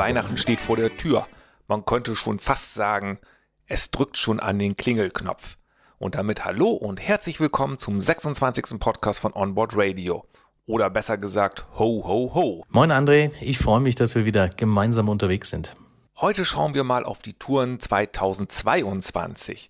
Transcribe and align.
Weihnachten 0.00 0.38
steht 0.38 0.62
vor 0.62 0.78
der 0.78 0.96
Tür. 0.96 1.26
Man 1.68 1.84
könnte 1.84 2.16
schon 2.16 2.38
fast 2.38 2.72
sagen, 2.72 3.18
es 3.66 3.90
drückt 3.90 4.16
schon 4.16 4.40
an 4.40 4.58
den 4.58 4.74
Klingelknopf. 4.74 5.58
Und 5.98 6.14
damit 6.14 6.46
hallo 6.46 6.70
und 6.70 7.06
herzlich 7.06 7.38
willkommen 7.38 7.78
zum 7.78 8.00
26. 8.00 8.80
Podcast 8.80 9.20
von 9.20 9.34
Onboard 9.34 9.72
Radio. 9.76 10.24
Oder 10.64 10.88
besser 10.88 11.18
gesagt, 11.18 11.66
ho, 11.78 12.02
ho, 12.06 12.32
ho. 12.34 12.64
Moin 12.70 12.90
André, 12.90 13.32
ich 13.42 13.58
freue 13.58 13.80
mich, 13.80 13.94
dass 13.94 14.14
wir 14.14 14.24
wieder 14.24 14.48
gemeinsam 14.48 15.10
unterwegs 15.10 15.50
sind. 15.50 15.76
Heute 16.18 16.46
schauen 16.46 16.72
wir 16.72 16.82
mal 16.82 17.04
auf 17.04 17.18
die 17.18 17.34
Touren 17.34 17.78
2022. 17.78 19.68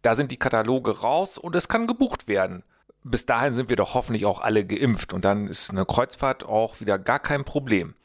Da 0.00 0.14
sind 0.14 0.30
die 0.30 0.38
Kataloge 0.38 1.00
raus 1.00 1.38
und 1.38 1.56
es 1.56 1.66
kann 1.66 1.88
gebucht 1.88 2.28
werden. 2.28 2.62
Bis 3.02 3.26
dahin 3.26 3.52
sind 3.52 3.68
wir 3.68 3.74
doch 3.74 3.94
hoffentlich 3.94 4.26
auch 4.26 4.42
alle 4.42 4.64
geimpft 4.64 5.12
und 5.12 5.24
dann 5.24 5.48
ist 5.48 5.70
eine 5.70 5.84
Kreuzfahrt 5.84 6.44
auch 6.44 6.78
wieder 6.78 7.00
gar 7.00 7.18
kein 7.18 7.42
Problem. 7.42 7.96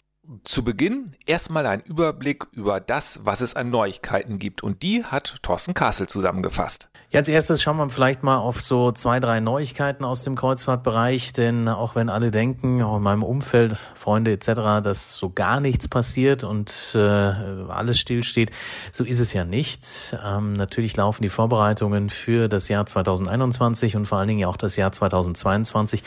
Zu 0.44 0.63
Beginn 0.66 1.16
erstmal 1.26 1.66
ein 1.66 1.80
Überblick 1.81 2.48
über 2.52 2.81
das, 2.81 3.22
was 3.23 3.40
es 3.40 3.55
an 3.55 3.70
Neuigkeiten 3.70 4.40
gibt. 4.40 4.62
Und 4.62 4.84
die 4.84 5.05
hat 5.05 5.38
Thorsten 5.41 5.73
Kassel 5.73 6.09
zusammengefasst. 6.09 6.90
Ja, 7.09 7.22
als 7.22 7.30
erstes 7.30 7.63
schauen 7.63 7.77
wir 7.77 7.90
vielleicht 7.90 8.22
mal 8.23 8.36
auf 8.36 8.59
so 8.59 8.91
zwei, 8.91 9.22
drei 9.22 9.40
Neuigkeiten 9.40 10.03
aus 10.03 10.23
dem 10.23 10.36
Kreuzfahrtbereich, 10.36 11.31
denn 11.31 11.70
auch 11.70 11.95
wenn 11.95 12.09
alle 12.09 12.31
denken, 12.31 12.81
auch 12.81 12.98
in 12.98 13.03
meinem 13.03 13.23
Umfeld, 13.23 13.77
Freunde 13.77 14.34
etc., 14.34 14.84
dass 14.84 15.13
so 15.13 15.30
gar 15.30 15.62
nichts 15.62 15.88
passiert 15.88 16.44
und 16.44 16.91
äh, 16.95 17.00
alles 17.00 17.98
stillsteht, 17.98 18.52
so 18.91 19.05
ist 19.05 19.22
es 19.22 19.31
ja 19.31 19.45
nicht. 19.45 20.17
Ähm, 20.22 20.52
natürlich 20.52 20.98
laufen 20.98 21.23
die 21.23 21.30
Vorbereitungen 21.30 22.09
für 22.09 22.50
das 22.50 22.67
Jahr 22.67 22.86
2021 22.86 23.95
und 23.95 24.05
vor 24.05 24.17
allen 24.17 24.28
Dingen 24.28 24.45
auch 24.45 24.58
das 24.58 24.75
Jahr 24.75 24.91
2022 24.91 26.03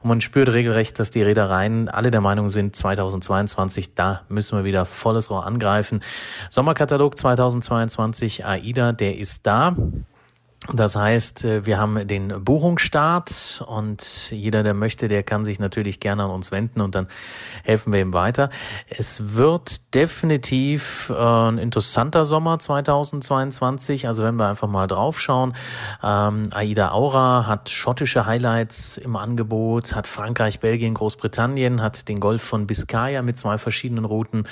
und 0.00 0.08
man 0.08 0.20
spürt 0.20 0.48
regelrecht, 0.48 0.98
dass 0.98 1.10
die 1.10 1.22
Reedereien 1.22 1.88
alle 1.88 2.10
der 2.10 2.20
Meinung 2.20 2.50
sind, 2.50 2.76
2022, 2.76 3.57
da 3.94 4.22
müssen 4.28 4.56
wir 4.56 4.64
wieder 4.64 4.84
volles 4.84 5.30
Rohr 5.30 5.44
angreifen. 5.46 6.00
Sommerkatalog 6.50 7.16
2022 7.16 8.44
AIDA, 8.46 8.92
der 8.92 9.18
ist 9.18 9.46
da. 9.46 9.74
Das 10.74 10.96
heißt, 10.96 11.44
äh, 11.44 11.66
wir 11.66 11.78
haben 11.78 12.06
den 12.08 12.44
Buchungsstart 12.44 13.64
und 13.66 14.30
jeder, 14.32 14.64
der 14.64 14.74
möchte, 14.74 15.06
der 15.06 15.22
kann 15.22 15.44
sich 15.44 15.60
natürlich 15.60 16.00
gerne 16.00 16.24
an 16.24 16.30
uns 16.30 16.50
wenden 16.50 16.80
und 16.80 16.96
dann 16.96 17.06
helfen 17.62 17.92
wir 17.92 18.00
ihm 18.00 18.12
weiter. 18.12 18.50
Es 18.88 19.36
wird 19.36 19.94
definitiv 19.94 21.10
äh, 21.10 21.14
ein 21.14 21.58
interessanter 21.58 22.26
Sommer 22.26 22.58
2022. 22.58 24.08
Also 24.08 24.24
wenn 24.24 24.34
wir 24.34 24.48
einfach 24.48 24.68
mal 24.68 24.88
draufschauen, 24.88 25.54
ähm, 26.02 26.50
Aida 26.50 26.90
Aura 26.90 27.46
hat 27.46 27.70
schottische 27.70 28.26
Highlights 28.26 28.98
im 28.98 29.14
Angebot, 29.14 29.94
hat 29.94 30.08
Frankreich, 30.08 30.58
Belgien, 30.58 30.94
Großbritannien, 30.94 31.80
hat 31.80 32.08
den 32.08 32.18
Golf 32.18 32.42
von 32.42 32.66
Biscaya 32.66 33.22
mit 33.22 33.38
zwei 33.38 33.58
verschiedenen 33.58 34.04
Routen 34.04 34.42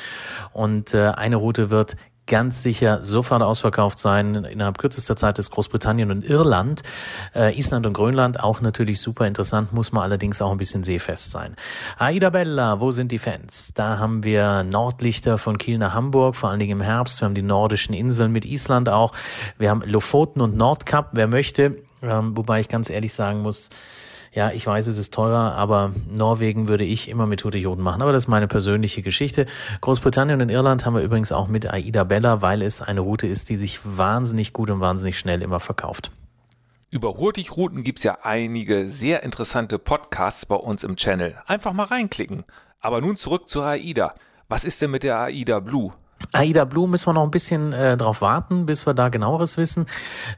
und 0.53 0.95
äh, 0.95 1.09
eine 1.09 1.37
Route 1.37 1.71
wird 1.71 1.97
ganz 2.27 2.63
sicher 2.63 3.01
sofort 3.03 3.43
ausverkauft 3.43 3.99
sein. 3.99 4.45
Innerhalb 4.45 4.79
kürzester 4.79 5.17
Zeit 5.17 5.39
ist 5.39 5.51
Großbritannien 5.51 6.11
und 6.11 6.25
Irland. 6.25 6.83
Äh, 7.35 7.57
Island 7.57 7.87
und 7.87 7.93
Grönland 7.93 8.41
auch 8.41 8.61
natürlich 8.61 9.01
super 9.01 9.27
interessant, 9.27 9.73
muss 9.73 9.93
man 9.93 10.03
allerdings 10.03 10.43
auch 10.43 10.51
ein 10.51 10.59
bisschen 10.59 10.83
seefest 10.83 11.31
sein. 11.31 11.57
Aida 11.99 12.31
Bella, 12.31 12.81
wo 12.81 12.91
sind 12.91 13.13
die 13.13 13.19
Fans? 13.19 13.73
Da 13.75 13.99
haben 13.99 14.25
wir 14.25 14.63
Nordlichter 14.65 15.39
von 15.39 15.59
Kiel 15.59 15.79
nach 15.79 15.95
Hamburg, 15.95 16.37
vor 16.37 16.51
allen 16.51 16.59
Dingen 16.59 16.81
im 16.81 16.83
Herbst. 16.83 17.21
Wir 17.21 17.27
haben 17.27 17.35
die 17.35 17.43
nordischen 17.43 17.95
Inseln 17.95 18.33
mit 18.33 18.45
Island 18.45 18.89
auch. 18.89 19.13
Wir 19.59 19.71
haben 19.71 19.83
Lofoten 19.83 20.41
und 20.41 20.57
Nordkap, 20.57 21.11
wer 21.13 21.29
möchte. 21.29 21.77
Ähm, 22.03 22.37
wobei 22.37 22.61
ich 22.61 22.69
ganz 22.69 22.91
ehrlich 22.91 23.13
sagen 23.13 23.43
muss, 23.43 23.71
ja, 24.37 24.51
ich 24.51 24.67
weiß, 24.67 24.87
es 24.87 24.99
ist 24.99 25.15
teurer, 25.15 25.55
aber 25.55 25.93
Norwegen 26.13 26.69
würde 26.69 26.85
ich 26.85 27.09
immer 27.09 27.27
mit 27.27 27.41
Tote 27.41 27.57
Joden 27.57 27.83
machen. 27.83 28.03
Aber 28.03 28.13
das 28.13 28.25
ist 28.25 28.29
meine 28.29 28.47
persönliche 28.47 29.01
Geschichte. 29.01 29.47
Großbritannien 29.81 30.43
und 30.43 30.51
Irland 30.51 30.85
haben 30.85 30.95
wir 30.95 31.01
übrigens 31.01 31.33
auch 31.33 31.49
mit 31.49 31.73
Aida 31.73 32.05
Bella, 32.05 32.43
weil 32.43 32.61
es 32.61 32.83
eine 32.83 33.01
Route 33.01 33.27
ist, 33.27 33.49
die 33.49 33.57
sich 33.57 33.81
wahnsinnig 33.83 34.53
gut 34.53 34.71
und 34.71 34.81
wahnsinnig 34.81 35.19
schnell 35.19 35.41
immer 35.41 35.59
verkauft. 35.59 36.13
Über 36.91 37.17
Hurtigruten 37.17 37.83
gibt's 37.83 38.03
ja 38.03 38.19
einige 38.25 38.91
sehr 38.91 39.23
interessante 39.23 39.79
Podcasts 39.79 40.45
bei 40.45 40.57
uns 40.57 40.85
im 40.85 40.97
Channel. 40.97 41.35
Einfach 41.47 41.73
mal 41.73 41.85
reinklicken. 41.85 42.45
Aber 42.81 43.01
nun 43.01 43.17
zurück 43.17 43.49
zur 43.49 43.65
AIDA. 43.65 44.15
Was 44.51 44.67
ist 44.67 44.83
denn 44.83 44.91
mit 44.91 45.03
der 45.03 45.19
AIDA 45.19 45.61
Blue? 45.61 45.95
Aida 46.33 46.65
Blue 46.65 46.89
müssen 46.89 47.07
wir 47.07 47.13
noch 47.13 47.23
ein 47.23 47.31
bisschen 47.31 47.73
äh, 47.73 47.97
drauf 47.97 48.21
warten, 48.21 48.67
bis 48.67 48.87
wir 48.87 48.95
da 48.95 49.09
genaueres 49.09 49.57
wissen. 49.57 49.87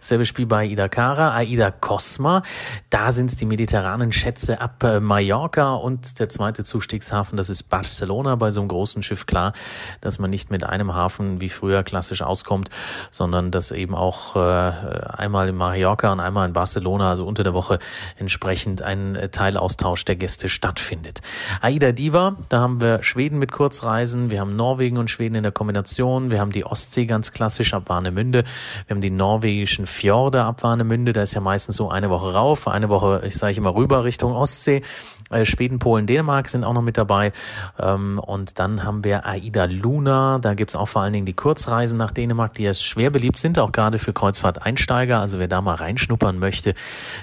Selbe 0.00 0.24
Spiel 0.24 0.46
bei 0.46 0.68
Aida 0.68 0.88
Cara, 0.88 1.34
Aida 1.34 1.70
Cosma. 1.70 2.42
Da 2.90 3.12
sind 3.12 3.40
die 3.40 3.46
mediterranen 3.46 4.12
Schätze 4.12 4.60
ab 4.60 4.82
äh, 4.82 5.00
Mallorca 5.00 5.74
und 5.74 6.18
der 6.18 6.28
zweite 6.28 6.64
Zustiegshafen, 6.64 7.36
das 7.36 7.48
ist 7.48 7.64
Barcelona. 7.64 8.36
Bei 8.36 8.50
so 8.50 8.60
einem 8.60 8.68
großen 8.68 9.02
Schiff 9.02 9.26
klar, 9.26 9.52
dass 10.00 10.18
man 10.18 10.30
nicht 10.30 10.50
mit 10.50 10.64
einem 10.64 10.94
Hafen 10.94 11.40
wie 11.40 11.48
früher 11.48 11.82
klassisch 11.82 12.22
auskommt, 12.22 12.70
sondern 13.10 13.50
dass 13.50 13.70
eben 13.70 13.94
auch 13.94 14.36
äh, 14.36 14.38
einmal 14.38 15.48
in 15.48 15.56
Mallorca 15.56 16.12
und 16.12 16.20
einmal 16.20 16.46
in 16.46 16.52
Barcelona, 16.52 17.10
also 17.10 17.24
unter 17.26 17.44
der 17.44 17.54
Woche 17.54 17.78
entsprechend 18.16 18.82
ein 18.82 19.16
äh, 19.16 19.28
Teilaustausch 19.28 20.04
der 20.04 20.16
Gäste 20.16 20.48
stattfindet. 20.48 21.22
Aida 21.60 21.92
Diva, 21.92 22.36
da 22.48 22.60
haben 22.60 22.80
wir 22.80 23.02
Schweden 23.02 23.38
mit 23.38 23.52
Kurzreisen, 23.52 24.30
wir 24.30 24.40
haben 24.40 24.56
Norwegen 24.56 24.98
und 24.98 25.08
Schweden 25.08 25.36
in 25.36 25.42
der 25.44 25.52
Kombination 25.52 25.67
Kombination. 25.68 26.30
Wir 26.30 26.40
haben 26.40 26.50
die 26.50 26.64
Ostsee 26.64 27.04
ganz 27.04 27.30
klassisch 27.30 27.74
ab 27.74 27.90
Warnemünde. 27.90 28.44
Wir 28.86 28.94
haben 28.94 29.02
die 29.02 29.10
norwegischen 29.10 29.86
Fjorde 29.86 30.42
ab 30.42 30.62
Warnemünde. 30.62 31.12
Da 31.12 31.20
ist 31.20 31.34
ja 31.34 31.42
meistens 31.42 31.76
so 31.76 31.90
eine 31.90 32.08
Woche 32.08 32.32
rauf, 32.32 32.66
eine 32.68 32.88
Woche, 32.88 33.22
ich 33.26 33.36
sage 33.36 33.58
immer 33.58 33.74
rüber 33.74 34.02
Richtung 34.04 34.32
Ostsee. 34.32 34.80
Äh, 35.28 35.44
Schweden, 35.44 35.78
Polen, 35.78 36.06
Dänemark 36.06 36.48
sind 36.48 36.64
auch 36.64 36.72
noch 36.72 36.80
mit 36.80 36.96
dabei. 36.96 37.32
Ähm, 37.78 38.18
und 38.18 38.58
dann 38.58 38.82
haben 38.82 39.04
wir 39.04 39.26
Aida 39.26 39.66
Luna. 39.66 40.38
Da 40.38 40.54
gibt's 40.54 40.74
auch 40.74 40.88
vor 40.88 41.02
allen 41.02 41.12
Dingen 41.12 41.26
die 41.26 41.34
Kurzreisen 41.34 41.98
nach 41.98 42.12
Dänemark, 42.12 42.54
die 42.54 42.62
ja 42.62 42.72
schwer 42.72 43.10
beliebt 43.10 43.38
sind, 43.38 43.58
auch 43.58 43.70
gerade 43.70 43.98
für 43.98 44.14
Kreuzfahrt-Einsteiger. 44.14 45.20
Also 45.20 45.38
wer 45.38 45.48
da 45.48 45.60
mal 45.60 45.74
reinschnuppern 45.74 46.38
möchte, 46.38 46.72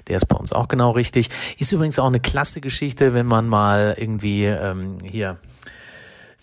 der 0.08 0.18
ist 0.18 0.28
bei 0.28 0.36
uns 0.36 0.54
auch 0.54 0.68
genau 0.68 0.92
richtig. 0.92 1.30
Ist 1.58 1.72
übrigens 1.72 1.98
auch 1.98 2.06
eine 2.06 2.20
klasse 2.20 2.62
Geschichte, 2.62 3.16
wenn 3.16 3.26
man 3.26 3.50
mal 3.50 3.96
irgendwie 3.98 4.46
ähm, 4.46 5.00
hier 5.04 5.38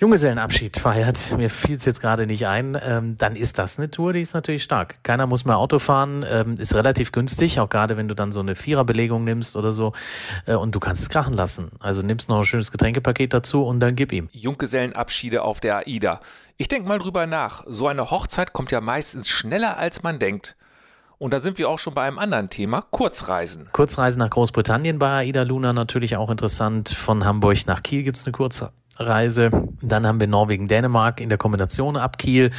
Junggesellenabschied 0.02 0.78
feiert, 0.78 1.32
mir 1.36 1.48
fiel 1.48 1.76
es 1.76 1.84
jetzt 1.84 2.00
gerade 2.00 2.26
nicht 2.26 2.48
ein, 2.48 2.76
ähm, 2.84 3.16
dann 3.18 3.36
ist 3.36 3.56
das 3.60 3.78
eine 3.78 3.88
Tour, 3.88 4.12
die 4.12 4.20
ist 4.20 4.34
natürlich 4.34 4.64
stark. 4.64 4.96
Keiner 5.04 5.28
muss 5.28 5.44
mehr 5.44 5.56
Auto 5.56 5.78
fahren, 5.78 6.26
ähm, 6.28 6.56
ist 6.58 6.74
relativ 6.74 7.12
günstig, 7.12 7.60
auch 7.60 7.68
gerade 7.68 7.96
wenn 7.96 8.08
du 8.08 8.16
dann 8.16 8.32
so 8.32 8.40
eine 8.40 8.56
Viererbelegung 8.56 9.22
nimmst 9.22 9.54
oder 9.54 9.70
so 9.72 9.92
äh, 10.46 10.56
und 10.56 10.74
du 10.74 10.80
kannst 10.80 11.02
es 11.02 11.08
krachen 11.08 11.34
lassen. 11.34 11.70
Also 11.78 12.02
nimmst 12.02 12.28
noch 12.28 12.38
ein 12.38 12.44
schönes 12.44 12.72
Getränkepaket 12.72 13.32
dazu 13.32 13.62
und 13.62 13.78
dann 13.78 13.94
gib 13.94 14.10
ihm. 14.10 14.28
Junggesellenabschiede 14.32 15.40
auf 15.42 15.60
der 15.60 15.86
AIDA. 15.86 16.20
Ich 16.56 16.66
denke 16.66 16.88
mal 16.88 16.98
drüber 16.98 17.28
nach. 17.28 17.62
So 17.68 17.86
eine 17.86 18.10
Hochzeit 18.10 18.52
kommt 18.52 18.72
ja 18.72 18.80
meistens 18.80 19.28
schneller 19.28 19.76
als 19.78 20.02
man 20.02 20.18
denkt. 20.18 20.56
Und 21.18 21.32
da 21.32 21.38
sind 21.38 21.58
wir 21.58 21.68
auch 21.68 21.78
schon 21.78 21.94
bei 21.94 22.02
einem 22.02 22.18
anderen 22.18 22.50
Thema, 22.50 22.80
Kurzreisen. 22.90 23.68
Kurzreisen 23.70 24.18
nach 24.18 24.30
Großbritannien 24.30 24.98
bei 24.98 25.18
AIDA 25.18 25.44
Luna 25.44 25.72
natürlich 25.72 26.16
auch 26.16 26.28
interessant. 26.28 26.88
Von 26.88 27.24
Hamburg 27.24 27.68
nach 27.68 27.84
Kiel 27.84 28.02
gibt's 28.02 28.26
eine 28.26 28.32
Kurzreise. 28.32 28.72
Reise. 28.98 29.50
Dann 29.80 30.06
haben 30.06 30.20
wir 30.20 30.26
Norwegen, 30.26 30.68
Dänemark 30.68 31.20
in 31.20 31.28
der 31.28 31.38
Kombination 31.38 31.96
ab 31.96 32.18
Kiel 32.18 32.50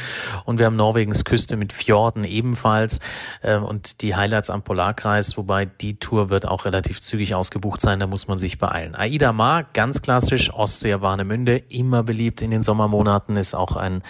und 0.44 0.58
wir 0.58 0.66
haben 0.66 0.76
Norwegens 0.76 1.24
Küste 1.24 1.56
mit 1.56 1.72
Fjorden 1.72 2.24
ebenfalls 2.24 2.98
äh, 3.42 3.56
und 3.56 4.02
die 4.02 4.16
Highlights 4.16 4.50
am 4.50 4.62
Polarkreis, 4.62 5.36
wobei 5.36 5.64
die 5.64 5.98
Tour 5.98 6.30
wird 6.30 6.46
auch 6.46 6.64
relativ 6.64 7.00
zügig 7.00 7.34
ausgebucht 7.34 7.80
sein, 7.80 8.00
da 8.00 8.06
muss 8.06 8.28
man 8.28 8.38
sich 8.38 8.58
beeilen. 8.58 8.94
Aida 8.94 9.32
Mar, 9.32 9.64
ganz 9.72 10.02
klassisch, 10.02 10.52
Ostsee, 10.52 11.00
Warnemünde, 11.00 11.56
immer 11.56 12.02
beliebt 12.02 12.42
in 12.42 12.50
den 12.50 12.62
Sommermonaten, 12.62 13.36
ist 13.36 13.54
auch 13.54 13.76
ein, 13.76 14.02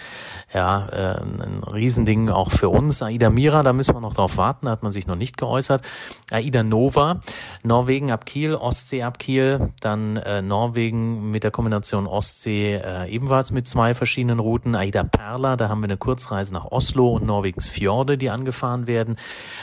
ja, 0.53 0.89
äh, 0.89 1.21
ein 1.21 1.63
Riesending 1.63 2.31
auch 2.31 2.51
für 2.51 2.71
uns. 2.71 3.03
Aida 3.03 3.31
Mira, 3.31 3.63
da 3.63 3.73
müssen 3.73 3.95
wir 3.95 4.01
noch 4.01 4.15
drauf 4.15 4.37
warten, 4.39 4.67
da 4.67 4.73
hat 4.73 4.83
man 4.83 4.93
sich 4.93 5.07
noch 5.07 5.17
nicht 5.17 5.37
geäußert. 5.37 5.83
Aida 6.31 6.63
Nova, 6.63 7.21
Norwegen 7.63 8.11
ab 8.11 8.25
Kiel, 8.25 8.55
Ostsee 8.55 9.03
ab 9.03 9.19
Kiel, 9.19 9.73
dann 9.81 10.17
äh, 10.17 10.43
Norwegen 10.43 11.31
mit 11.31 11.45
der 11.45 11.51
Kombination 11.51 12.07
Ostsee 12.15 12.77
äh, 12.77 13.11
ebenfalls 13.11 13.51
mit 13.51 13.69
zwei 13.69 13.95
verschiedenen 13.95 14.39
Routen. 14.39 14.75
Aida 14.75 15.03
Perla, 15.03 15.57
da 15.57 15.69
haben 15.69 15.81
wir 15.81 15.89
eine 15.89 15.97
Kurzreise 15.97 16.55
nach 16.55 16.67
Oslo 16.67 17.11
und 17.11 17.27
Norwegens 17.27 17.69
Fjorde, 17.69 18.17
die 18.17 18.31
angefahren 18.31 18.87
werden. 18.87 19.17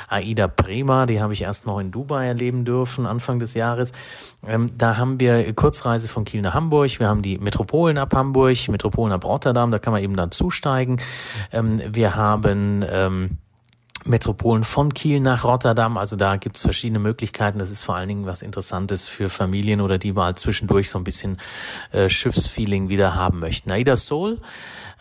Aida 0.08 0.48
Prema, 0.48 1.06
die 1.06 1.22
habe 1.22 1.34
ich 1.34 1.42
erst 1.42 1.66
noch 1.66 1.80
in 1.80 1.92
Dubai 1.92 2.28
erleben 2.28 2.66
dürfen, 2.66 3.06
Anfang 3.06 3.40
des 3.40 3.54
Jahres. 3.54 3.94
Ähm, 4.46 4.70
da 4.78 4.98
haben 4.98 5.20
wir 5.20 5.54
Kurzreise 5.54 6.10
von 6.10 6.26
Kiel 6.26 6.42
nach 6.42 6.54
Hamburg. 6.54 7.00
Wir 7.00 7.08
haben 7.08 7.22
die 7.22 7.38
Metropolen 7.38 7.98
ab 7.98 8.14
Hamburg, 8.14 8.70
Metropolen 8.70 9.14
ab 9.14 9.26
Rotterdam, 9.26 9.72
da 9.72 9.80
kann 9.80 9.94
man 9.94 10.04
eben 10.04 10.16
dann 10.16 10.32
zusteigen. 10.32 11.00
Ähm, 11.52 11.82
wir 11.92 12.16
haben 12.16 12.86
ähm, 12.88 13.38
Metropolen 14.06 14.64
von 14.64 14.94
Kiel 14.94 15.20
nach 15.20 15.44
Rotterdam. 15.44 15.98
Also 15.98 16.16
da 16.16 16.38
gibt's 16.38 16.62
verschiedene 16.64 17.00
Möglichkeiten. 17.00 17.60
Das 17.60 17.72
ist 17.72 17.84
vor 17.84 17.96
allen 17.96 18.08
Dingen 18.08 18.26
was 18.26 18.42
Interessantes 18.42 19.08
für 19.08 19.30
Familien 19.30 19.82
oder 19.82 19.98
die 19.98 20.14
mal 20.14 20.36
zwischendurch 20.36 20.90
so 20.90 20.98
ein 20.98 21.04
bisschen 21.04 21.38
äh, 21.92 22.10
Schiffsfeeling 22.10 22.90
wieder 22.90 23.16
haben 23.16 23.40
möchten. 23.40 23.72
Aida 23.72 23.96
Soul 23.96 24.38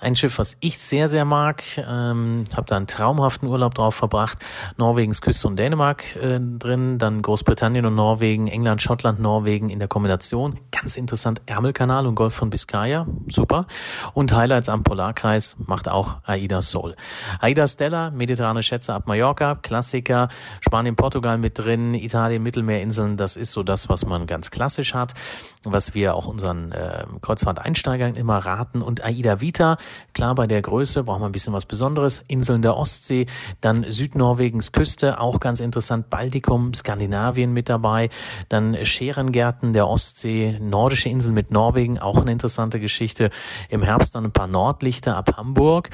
ein 0.00 0.16
Schiff, 0.16 0.38
was 0.38 0.56
ich 0.60 0.78
sehr, 0.78 1.08
sehr 1.08 1.24
mag. 1.24 1.62
Ähm, 1.76 2.44
habe 2.56 2.66
da 2.66 2.76
einen 2.76 2.86
traumhaften 2.86 3.48
Urlaub 3.48 3.74
drauf 3.74 3.94
verbracht. 3.94 4.38
Norwegens 4.76 5.20
Küste 5.20 5.46
und 5.46 5.58
Dänemark 5.58 6.16
äh, 6.16 6.40
drin, 6.40 6.98
dann 6.98 7.22
Großbritannien 7.22 7.84
und 7.86 7.94
Norwegen, 7.94 8.48
England, 8.48 8.82
Schottland, 8.82 9.20
Norwegen 9.20 9.70
in 9.70 9.78
der 9.78 9.88
Kombination. 9.88 10.58
Ganz 10.70 10.96
interessant, 10.96 11.42
Ärmelkanal 11.46 12.06
und 12.06 12.14
Golf 12.14 12.34
von 12.34 12.50
Biscaya, 12.50 13.06
super. 13.28 13.66
Und 14.14 14.32
Highlights 14.32 14.68
am 14.68 14.82
Polarkreis 14.82 15.56
macht 15.58 15.88
auch 15.88 16.16
Aida 16.24 16.62
Sol. 16.62 16.96
Aida 17.40 17.66
Stella, 17.66 18.10
mediterrane 18.10 18.62
Schätze 18.62 18.94
ab 18.94 19.06
Mallorca, 19.06 19.56
Klassiker, 19.56 20.28
Spanien, 20.60 20.96
Portugal 20.96 21.36
mit 21.38 21.58
drin, 21.58 21.94
Italien, 21.94 22.42
Mittelmeerinseln, 22.42 23.16
das 23.16 23.36
ist 23.36 23.52
so 23.52 23.62
das, 23.62 23.88
was 23.88 24.06
man 24.06 24.26
ganz 24.26 24.50
klassisch 24.50 24.94
hat, 24.94 25.12
was 25.64 25.94
wir 25.94 26.14
auch 26.14 26.26
unseren 26.26 26.72
äh, 26.72 27.04
Kreuzfahrt-Einsteigern 27.20 28.14
immer 28.14 28.38
raten. 28.38 28.80
Und 28.80 29.04
Aida 29.04 29.40
Vita, 29.40 29.76
Klar, 30.12 30.34
bei 30.34 30.46
der 30.46 30.62
Größe 30.62 31.04
braucht 31.04 31.20
man 31.20 31.30
ein 31.30 31.32
bisschen 31.32 31.52
was 31.52 31.66
Besonderes. 31.66 32.24
Inseln 32.26 32.62
der 32.62 32.76
Ostsee, 32.76 33.26
dann 33.60 33.86
Südnorwegens 33.88 34.72
Küste, 34.72 35.20
auch 35.20 35.40
ganz 35.40 35.60
interessant. 35.60 36.10
Baltikum, 36.10 36.74
Skandinavien 36.74 37.52
mit 37.52 37.68
dabei. 37.68 38.10
Dann 38.48 38.76
Scherengärten 38.84 39.72
der 39.72 39.88
Ostsee, 39.88 40.58
nordische 40.60 41.08
Inseln 41.08 41.34
mit 41.34 41.50
Norwegen, 41.50 41.98
auch 41.98 42.18
eine 42.18 42.32
interessante 42.32 42.80
Geschichte. 42.80 43.30
Im 43.68 43.82
Herbst 43.82 44.14
dann 44.14 44.24
ein 44.24 44.32
paar 44.32 44.46
Nordlichter 44.46 45.16
ab 45.16 45.36
Hamburg. 45.36 45.90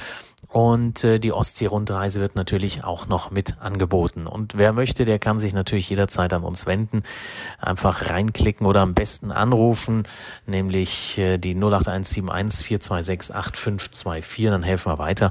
Und 0.49 1.05
äh, 1.05 1.19
die 1.19 1.33
Ostsee-Rundreise 1.33 2.21
wird 2.21 2.37
natürlich 2.37 2.85
auch 2.85 3.09
noch 3.09 3.31
mit 3.31 3.61
angeboten. 3.61 4.27
Und 4.27 4.57
wer 4.57 4.73
möchte, 4.73 5.05
der 5.05 5.19
kann 5.19 5.39
sich 5.39 5.53
natürlich 5.55 5.91
jederzeit 5.91 6.33
an 6.33 6.45
uns 6.45 6.67
wenden. 6.67 7.03
Einfach 7.61 8.09
reinklicken 8.11 8.67
oder 8.67 8.81
am 8.81 8.95
besten 8.95 9.33
anrufen, 9.33 10.07
nämlich 10.47 11.19
äh, 11.19 11.39
die 11.39 11.55
08171 11.55 12.67
426 12.67 13.35
8524. 13.35 14.45
Dann 14.47 14.63
helfen 14.63 14.93
wir 14.93 14.99
weiter. 14.99 15.31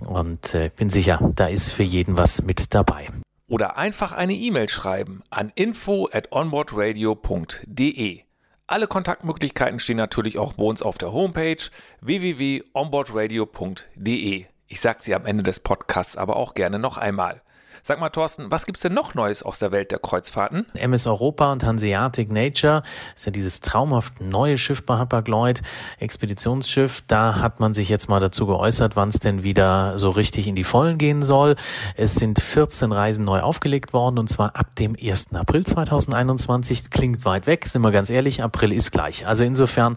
Und 0.00 0.54
äh, 0.54 0.70
bin 0.74 0.90
sicher, 0.90 1.18
da 1.34 1.46
ist 1.46 1.70
für 1.70 1.82
jeden 1.82 2.16
was 2.16 2.42
mit 2.42 2.74
dabei. 2.74 3.08
Oder 3.48 3.78
einfach 3.78 4.12
eine 4.12 4.34
E-Mail 4.34 4.68
schreiben 4.68 5.22
an 5.30 5.50
info 5.54 6.08
at 6.12 6.30
onboardradio.de. 6.32 8.27
Alle 8.70 8.86
Kontaktmöglichkeiten 8.86 9.80
stehen 9.80 9.96
natürlich 9.96 10.36
auch 10.36 10.52
bei 10.52 10.64
uns 10.64 10.82
auf 10.82 10.98
der 10.98 11.10
Homepage 11.10 11.56
www.onboardradio.de. 12.02 14.44
Ich 14.66 14.80
sage 14.82 14.98
sie 15.00 15.14
am 15.14 15.24
Ende 15.24 15.42
des 15.42 15.60
Podcasts 15.60 16.18
aber 16.18 16.36
auch 16.36 16.52
gerne 16.52 16.78
noch 16.78 16.98
einmal. 16.98 17.40
Sag 17.88 18.00
mal, 18.00 18.10
Thorsten, 18.10 18.50
was 18.50 18.66
gibt's 18.66 18.82
denn 18.82 18.92
noch 18.92 19.14
Neues 19.14 19.42
aus 19.42 19.60
der 19.60 19.72
Welt 19.72 19.92
der 19.92 19.98
Kreuzfahrten? 19.98 20.66
MS 20.74 21.06
Europa 21.06 21.50
und 21.50 21.64
Hanseatic 21.64 22.30
Nature 22.30 22.82
ist 23.16 23.24
ja 23.24 23.32
dieses 23.32 23.62
traumhaft 23.62 24.20
neue 24.20 24.58
Schiff 24.58 24.84
bei 24.84 24.98
Hapag-Lloyd, 24.98 25.62
Expeditionsschiff. 25.98 27.02
Da 27.06 27.36
hat 27.36 27.60
man 27.60 27.72
sich 27.72 27.88
jetzt 27.88 28.10
mal 28.10 28.20
dazu 28.20 28.46
geäußert, 28.46 28.94
wann 28.94 29.08
es 29.08 29.20
denn 29.20 29.42
wieder 29.42 29.96
so 29.96 30.10
richtig 30.10 30.48
in 30.48 30.54
die 30.54 30.64
Vollen 30.64 30.98
gehen 30.98 31.22
soll. 31.22 31.56
Es 31.96 32.16
sind 32.16 32.42
14 32.42 32.92
Reisen 32.92 33.24
neu 33.24 33.40
aufgelegt 33.40 33.94
worden 33.94 34.18
und 34.18 34.28
zwar 34.28 34.54
ab 34.54 34.76
dem 34.76 34.94
1. 34.94 35.32
April 35.32 35.64
2021. 35.64 36.90
Klingt 36.90 37.24
weit 37.24 37.46
weg, 37.46 37.66
sind 37.66 37.80
wir 37.80 37.90
ganz 37.90 38.10
ehrlich, 38.10 38.42
April 38.42 38.74
ist 38.74 38.92
gleich. 38.92 39.26
Also 39.26 39.44
insofern, 39.44 39.96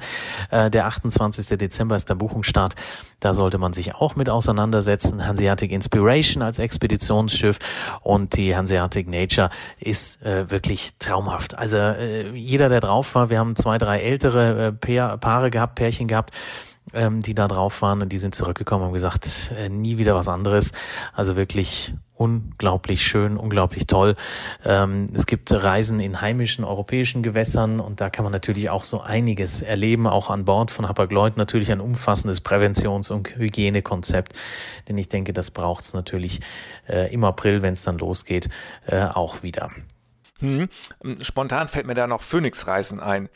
äh, 0.50 0.70
der 0.70 0.86
28. 0.86 1.58
Dezember 1.58 1.98
ist 1.98 2.08
der 2.08 2.16
Buchungsstart. 2.16 2.76
Da 3.20 3.34
sollte 3.34 3.58
man 3.58 3.74
sich 3.74 3.96
auch 3.96 4.16
mit 4.16 4.30
auseinandersetzen. 4.30 5.28
Hanseatic 5.28 5.72
Inspiration 5.72 6.42
als 6.42 6.58
Expeditionsschiff 6.58 7.60
und 8.02 8.38
die 8.38 8.56
Hanseatic 8.56 9.08
Nature 9.08 9.50
ist 9.80 10.22
äh, 10.24 10.50
wirklich 10.50 10.92
traumhaft. 11.00 11.58
Also 11.58 11.78
äh, 11.78 12.32
jeder, 12.32 12.70
der 12.70 12.80
drauf 12.80 13.16
war, 13.16 13.30
wir 13.30 13.40
haben 13.40 13.56
zwei, 13.56 13.78
drei 13.78 14.00
ältere 14.00 14.68
äh, 14.68 15.18
Paare 15.18 15.50
gehabt, 15.50 15.76
Pärchen 15.76 16.08
gehabt, 16.08 16.34
ähm, 16.94 17.22
die 17.22 17.36
da 17.36 17.48
drauf 17.48 17.82
waren 17.82 18.02
und 18.02 18.12
die 18.12 18.18
sind 18.18 18.36
zurückgekommen 18.36 18.88
und 18.88 18.94
gesagt, 18.94 19.54
äh, 19.58 19.70
nie 19.70 19.98
wieder 19.98 20.16
was 20.16 20.28
anderes. 20.28 20.72
Also 21.14 21.36
wirklich 21.36 21.94
unglaublich 22.16 23.06
schön, 23.06 23.38
unglaublich 23.38 23.88
toll. 23.88 24.16
Ähm, 24.64 25.10
es 25.14 25.26
gibt 25.26 25.52
Reisen 25.52 26.00
in 26.00 26.22
heimischen 26.22 26.64
europäischen 26.64 27.24
Gewässern 27.24 27.80
und 27.80 28.00
da 28.00 28.10
kann 28.10 28.24
man 28.24 28.32
natürlich 28.32 28.70
auch 28.70 28.84
so 28.84 29.02
einiges 29.02 29.62
erleben, 29.62 30.06
auch 30.06 30.30
an 30.30 30.46
Bord 30.46 30.70
von 30.70 30.88
Hapag-Lloyd 30.88 31.38
natürlich 31.38 31.72
ein 31.72 31.80
umfassendes 31.80 32.42
Präventions- 32.42 33.12
und 33.12 33.36
Hygienekonzept, 33.36 34.34
denn 34.88 34.98
ich 34.98 35.10
denke, 35.10 35.34
das 35.34 35.50
braucht 35.50 35.84
es 35.84 35.94
natürlich 35.94 36.42
äh, 36.88 37.12
im 37.12 37.24
April, 37.24 37.64
wenn 37.64 37.74
es 37.74 37.84
dann 37.84 37.98
losgeht, 37.98 38.50
äh, 38.86 39.02
auch 39.06 39.42
wieder. 39.42 39.72
Hm. 40.40 40.70
Spontan 41.22 41.68
fällt 41.68 41.88
mir 41.88 41.96
da 41.96 42.06
noch 42.06 42.22
Phoenix-Reisen 42.22 43.00
ein. 43.00 43.30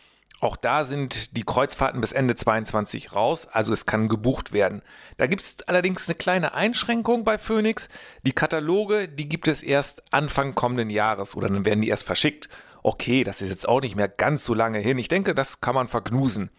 Auch 0.45 0.57
da 0.57 0.83
sind 0.83 1.35
die 1.37 1.43
Kreuzfahrten 1.43 2.01
bis 2.01 2.11
Ende 2.11 2.35
22 2.35 3.15
raus, 3.15 3.47
also 3.47 3.73
es 3.73 3.87
kann 3.87 4.07
gebucht 4.07 4.53
werden. 4.53 4.83
Da 5.17 5.25
gibt 5.25 5.41
es 5.41 5.63
allerdings 5.63 6.07
eine 6.07 6.13
kleine 6.13 6.53
Einschränkung 6.53 7.23
bei 7.23 7.39
Phoenix. 7.39 7.89
Die 8.21 8.31
Kataloge, 8.31 9.07
die 9.07 9.27
gibt 9.27 9.47
es 9.47 9.63
erst 9.63 10.03
Anfang 10.13 10.53
kommenden 10.53 10.91
Jahres 10.91 11.35
oder 11.35 11.47
dann 11.47 11.65
werden 11.65 11.81
die 11.81 11.87
erst 11.87 12.05
verschickt. 12.05 12.47
Okay, 12.83 13.23
das 13.23 13.41
ist 13.41 13.49
jetzt 13.49 13.67
auch 13.67 13.81
nicht 13.81 13.95
mehr 13.95 14.07
ganz 14.07 14.45
so 14.45 14.53
lange 14.53 14.77
hin. 14.77 14.99
Ich 14.99 15.07
denke, 15.07 15.33
das 15.33 15.61
kann 15.61 15.73
man 15.73 15.87
vergnusen. 15.87 16.51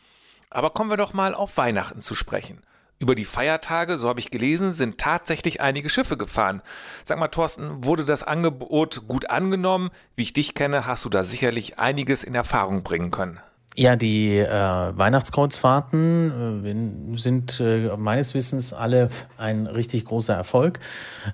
Aber 0.50 0.70
kommen 0.70 0.90
wir 0.90 0.96
doch 0.96 1.12
mal 1.12 1.32
auf 1.32 1.56
Weihnachten 1.56 2.02
zu 2.02 2.16
sprechen. 2.16 2.64
Über 2.98 3.14
die 3.14 3.24
Feiertage, 3.24 3.98
so 3.98 4.08
habe 4.08 4.18
ich 4.18 4.32
gelesen, 4.32 4.72
sind 4.72 4.98
tatsächlich 4.98 5.60
einige 5.60 5.90
Schiffe 5.90 6.16
gefahren. 6.16 6.60
Sag 7.04 7.20
mal, 7.20 7.28
Thorsten, 7.28 7.84
wurde 7.84 8.04
das 8.04 8.24
Angebot 8.24 9.06
gut 9.06 9.30
angenommen? 9.30 9.90
Wie 10.16 10.22
ich 10.22 10.32
dich 10.32 10.54
kenne, 10.54 10.86
hast 10.86 11.04
du 11.04 11.08
da 11.08 11.22
sicherlich 11.22 11.78
einiges 11.78 12.24
in 12.24 12.34
Erfahrung 12.34 12.82
bringen 12.82 13.12
können. 13.12 13.38
Ja, 13.78 13.94
die 13.94 14.38
äh, 14.38 14.48
Weihnachtskreuzfahrten 14.48 17.12
äh, 17.12 17.16
sind 17.16 17.60
äh, 17.60 17.94
meines 17.98 18.32
Wissens 18.32 18.72
alle 18.72 19.10
ein 19.36 19.66
richtig 19.66 20.06
großer 20.06 20.32
Erfolg. 20.32 20.80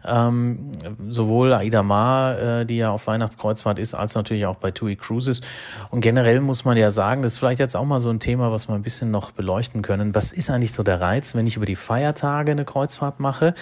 Ähm, 0.04 0.72
sowohl 1.08 1.52
Aida 1.52 1.84
Mar, 1.84 2.40
äh, 2.40 2.66
die 2.66 2.78
ja 2.78 2.90
auf 2.90 3.06
Weihnachtskreuzfahrt 3.06 3.78
ist, 3.78 3.94
als 3.94 4.16
natürlich 4.16 4.46
auch 4.46 4.56
bei 4.56 4.72
TUI 4.72 4.96
Cruises. 4.96 5.42
Und 5.90 6.00
generell 6.00 6.40
muss 6.40 6.64
man 6.64 6.76
ja 6.76 6.90
sagen, 6.90 7.22
das 7.22 7.34
ist 7.34 7.38
vielleicht 7.38 7.60
jetzt 7.60 7.76
auch 7.76 7.84
mal 7.84 8.00
so 8.00 8.10
ein 8.10 8.18
Thema, 8.18 8.50
was 8.50 8.68
wir 8.68 8.74
ein 8.74 8.82
bisschen 8.82 9.12
noch 9.12 9.30
beleuchten 9.30 9.82
können. 9.82 10.12
Was 10.12 10.32
ist 10.32 10.50
eigentlich 10.50 10.72
so 10.72 10.82
der 10.82 11.00
Reiz, 11.00 11.36
wenn 11.36 11.46
ich 11.46 11.56
über 11.56 11.66
die 11.66 11.76
Feiertage 11.76 12.50
eine 12.50 12.64
Kreuzfahrt 12.64 13.20
mache? 13.20 13.54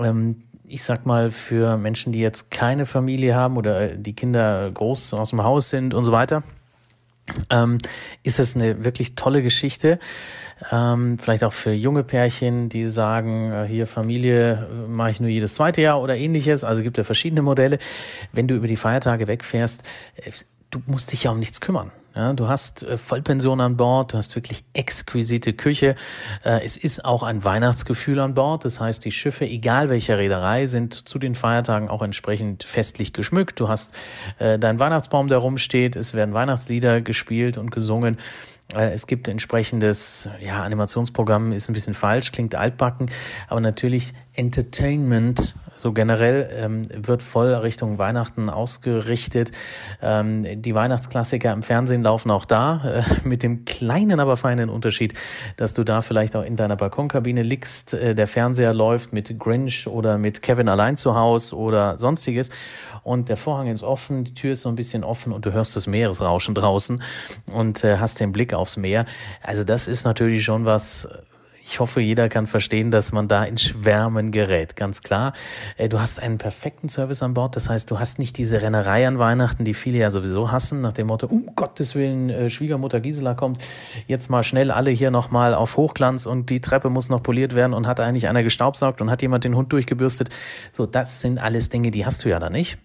Ähm, 0.00 0.44
ich 0.64 0.82
sag 0.82 1.04
mal, 1.04 1.30
für 1.30 1.76
Menschen, 1.76 2.14
die 2.14 2.20
jetzt 2.20 2.50
keine 2.50 2.86
Familie 2.86 3.34
haben 3.34 3.58
oder 3.58 3.88
die 3.88 4.14
Kinder 4.14 4.70
groß 4.70 5.12
aus 5.12 5.28
dem 5.28 5.44
Haus 5.44 5.68
sind 5.68 5.92
und 5.92 6.04
so 6.04 6.12
weiter 6.12 6.42
ähm, 7.50 7.78
ist 8.22 8.38
es 8.38 8.56
eine 8.56 8.84
wirklich 8.84 9.14
tolle 9.14 9.42
Geschichte. 9.42 9.98
Ähm, 10.72 11.18
vielleicht 11.18 11.44
auch 11.44 11.52
für 11.52 11.72
junge 11.72 12.02
Pärchen, 12.02 12.68
die 12.68 12.88
sagen, 12.88 13.52
äh, 13.52 13.66
hier 13.68 13.86
Familie 13.86 14.68
äh, 14.70 14.88
mache 14.88 15.10
ich 15.10 15.20
nur 15.20 15.30
jedes 15.30 15.54
zweite 15.54 15.80
Jahr 15.80 16.02
oder 16.02 16.16
ähnliches. 16.16 16.64
Also 16.64 16.82
gibt 16.82 16.98
ja 16.98 17.04
verschiedene 17.04 17.42
Modelle. 17.42 17.78
Wenn 18.32 18.48
du 18.48 18.56
über 18.56 18.66
die 18.66 18.76
Feiertage 18.76 19.28
wegfährst, 19.28 19.84
äh, 20.16 20.30
du 20.70 20.82
musst 20.86 21.12
dich 21.12 21.24
ja 21.24 21.30
um 21.30 21.38
nichts 21.38 21.60
kümmern. 21.60 21.90
Ja, 22.14 22.32
du 22.32 22.48
hast 22.48 22.82
äh, 22.82 22.96
Vollpension 22.96 23.60
an 23.60 23.76
Bord, 23.76 24.12
du 24.12 24.16
hast 24.16 24.34
wirklich 24.34 24.64
exquisite 24.72 25.52
Küche. 25.52 25.94
Äh, 26.44 26.64
es 26.64 26.76
ist 26.76 27.04
auch 27.04 27.22
ein 27.22 27.44
Weihnachtsgefühl 27.44 28.18
an 28.18 28.34
Bord. 28.34 28.64
Das 28.64 28.80
heißt, 28.80 29.04
die 29.04 29.12
Schiffe, 29.12 29.46
egal 29.46 29.88
welcher 29.88 30.18
Reederei, 30.18 30.66
sind 30.66 30.94
zu 30.94 31.20
den 31.20 31.36
Feiertagen 31.36 31.88
auch 31.88 32.02
entsprechend 32.02 32.64
festlich 32.64 33.12
geschmückt. 33.12 33.60
Du 33.60 33.68
hast 33.68 33.94
äh, 34.40 34.58
deinen 34.58 34.80
Weihnachtsbaum, 34.80 35.28
der 35.28 35.38
rumsteht. 35.38 35.94
Es 35.94 36.12
werden 36.12 36.34
Weihnachtslieder 36.34 37.02
gespielt 37.02 37.56
und 37.56 37.70
gesungen. 37.70 38.16
Es 38.74 39.06
gibt 39.06 39.28
entsprechendes, 39.28 40.28
ja, 40.40 40.62
Animationsprogramm 40.62 41.52
ist 41.52 41.70
ein 41.70 41.72
bisschen 41.72 41.94
falsch, 41.94 42.32
klingt 42.32 42.54
altbacken, 42.54 43.10
aber 43.48 43.62
natürlich 43.62 44.12
Entertainment 44.38 45.56
so 45.80 45.92
generell 45.92 46.48
ähm, 46.56 46.88
wird 46.92 47.22
voll 47.22 47.54
Richtung 47.54 47.98
Weihnachten 47.98 48.50
ausgerichtet. 48.50 49.52
Ähm, 50.02 50.60
die 50.60 50.74
Weihnachtsklassiker 50.74 51.52
im 51.52 51.62
Fernsehen 51.62 52.02
laufen 52.02 52.30
auch 52.30 52.44
da, 52.44 52.82
äh, 52.84 53.02
mit 53.26 53.42
dem 53.42 53.64
kleinen, 53.64 54.20
aber 54.20 54.36
feinen 54.36 54.70
Unterschied, 54.70 55.14
dass 55.56 55.74
du 55.74 55.84
da 55.84 56.02
vielleicht 56.02 56.36
auch 56.36 56.42
in 56.42 56.56
deiner 56.56 56.76
Balkonkabine 56.76 57.42
liegst, 57.42 57.94
äh, 57.94 58.14
der 58.14 58.26
Fernseher 58.26 58.74
läuft 58.74 59.12
mit 59.12 59.38
Grinch 59.38 59.86
oder 59.86 60.18
mit 60.18 60.42
Kevin 60.42 60.68
allein 60.68 60.96
zu 60.96 61.14
Haus 61.14 61.52
oder 61.52 61.98
sonstiges 61.98 62.50
und 63.08 63.28
der 63.28 63.36
Vorhang 63.36 63.68
ist 63.68 63.82
offen, 63.82 64.24
die 64.24 64.34
Tür 64.34 64.52
ist 64.52 64.62
so 64.62 64.68
ein 64.68 64.76
bisschen 64.76 65.04
offen 65.04 65.32
und 65.32 65.46
du 65.46 65.52
hörst 65.52 65.76
das 65.76 65.86
Meeresrauschen 65.86 66.54
draußen 66.54 67.02
und 67.52 67.84
äh, 67.84 67.98
hast 67.98 68.20
den 68.20 68.32
Blick 68.32 68.52
aufs 68.52 68.76
Meer. 68.76 69.06
Also 69.42 69.64
das 69.64 69.88
ist 69.88 70.04
natürlich 70.04 70.44
schon 70.44 70.64
was 70.64 71.08
ich 71.68 71.80
hoffe, 71.80 72.00
jeder 72.00 72.30
kann 72.30 72.46
verstehen, 72.46 72.90
dass 72.90 73.12
man 73.12 73.28
da 73.28 73.44
in 73.44 73.58
Schwärmen 73.58 74.32
gerät, 74.32 74.74
ganz 74.74 75.02
klar. 75.02 75.34
Äh, 75.76 75.90
du 75.90 76.00
hast 76.00 76.18
einen 76.18 76.38
perfekten 76.38 76.88
Service 76.88 77.22
an 77.22 77.34
Bord, 77.34 77.56
das 77.56 77.68
heißt, 77.68 77.90
du 77.90 77.98
hast 77.98 78.18
nicht 78.18 78.38
diese 78.38 78.62
Rennerei 78.62 79.06
an 79.06 79.18
Weihnachten, 79.18 79.66
die 79.66 79.74
viele 79.74 79.98
ja 79.98 80.10
sowieso 80.10 80.50
hassen, 80.50 80.80
nach 80.80 80.94
dem 80.94 81.08
Motto, 81.08 81.26
um 81.26 81.54
Gottes 81.56 81.94
Willen, 81.94 82.30
äh, 82.30 82.48
Schwiegermutter 82.48 83.00
Gisela 83.00 83.34
kommt, 83.34 83.62
jetzt 84.06 84.30
mal 84.30 84.42
schnell 84.42 84.70
alle 84.70 84.90
hier 84.90 85.10
nochmal 85.10 85.54
auf 85.54 85.76
Hochglanz 85.76 86.24
und 86.24 86.48
die 86.48 86.62
Treppe 86.62 86.88
muss 86.88 87.10
noch 87.10 87.22
poliert 87.22 87.54
werden 87.54 87.74
und 87.74 87.86
hat 87.86 88.00
eigentlich 88.00 88.28
einer 88.28 88.42
gestaubsaugt 88.42 89.02
und 89.02 89.10
hat 89.10 89.20
jemand 89.20 89.44
den 89.44 89.54
Hund 89.54 89.70
durchgebürstet. 89.70 90.30
So, 90.72 90.86
das 90.86 91.20
sind 91.20 91.38
alles 91.38 91.68
Dinge, 91.68 91.90
die 91.90 92.06
hast 92.06 92.24
du 92.24 92.30
ja 92.30 92.38
da 92.38 92.48
nicht 92.48 92.78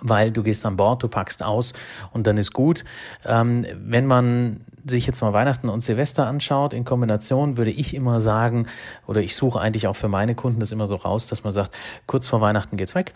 weil 0.00 0.30
du 0.30 0.42
gehst 0.42 0.64
an 0.66 0.76
Bord, 0.76 1.02
du 1.02 1.08
packst 1.08 1.42
aus 1.42 1.74
und 2.12 2.26
dann 2.26 2.36
ist 2.36 2.52
gut. 2.52 2.84
Ähm, 3.24 3.66
wenn 3.74 4.06
man 4.06 4.60
sich 4.84 5.06
jetzt 5.06 5.20
mal 5.20 5.32
Weihnachten 5.32 5.68
und 5.68 5.80
Silvester 5.80 6.26
anschaut, 6.26 6.72
in 6.72 6.84
Kombination 6.84 7.56
würde 7.56 7.70
ich 7.70 7.94
immer 7.94 8.20
sagen, 8.20 8.66
oder 9.06 9.20
ich 9.20 9.36
suche 9.36 9.60
eigentlich 9.60 9.86
auch 9.86 9.96
für 9.96 10.08
meine 10.08 10.34
Kunden 10.34 10.60
das 10.60 10.72
immer 10.72 10.86
so 10.86 10.96
raus, 10.96 11.26
dass 11.26 11.44
man 11.44 11.52
sagt, 11.52 11.74
kurz 12.06 12.28
vor 12.28 12.40
Weihnachten 12.40 12.76
geht's 12.76 12.94
weg 12.94 13.14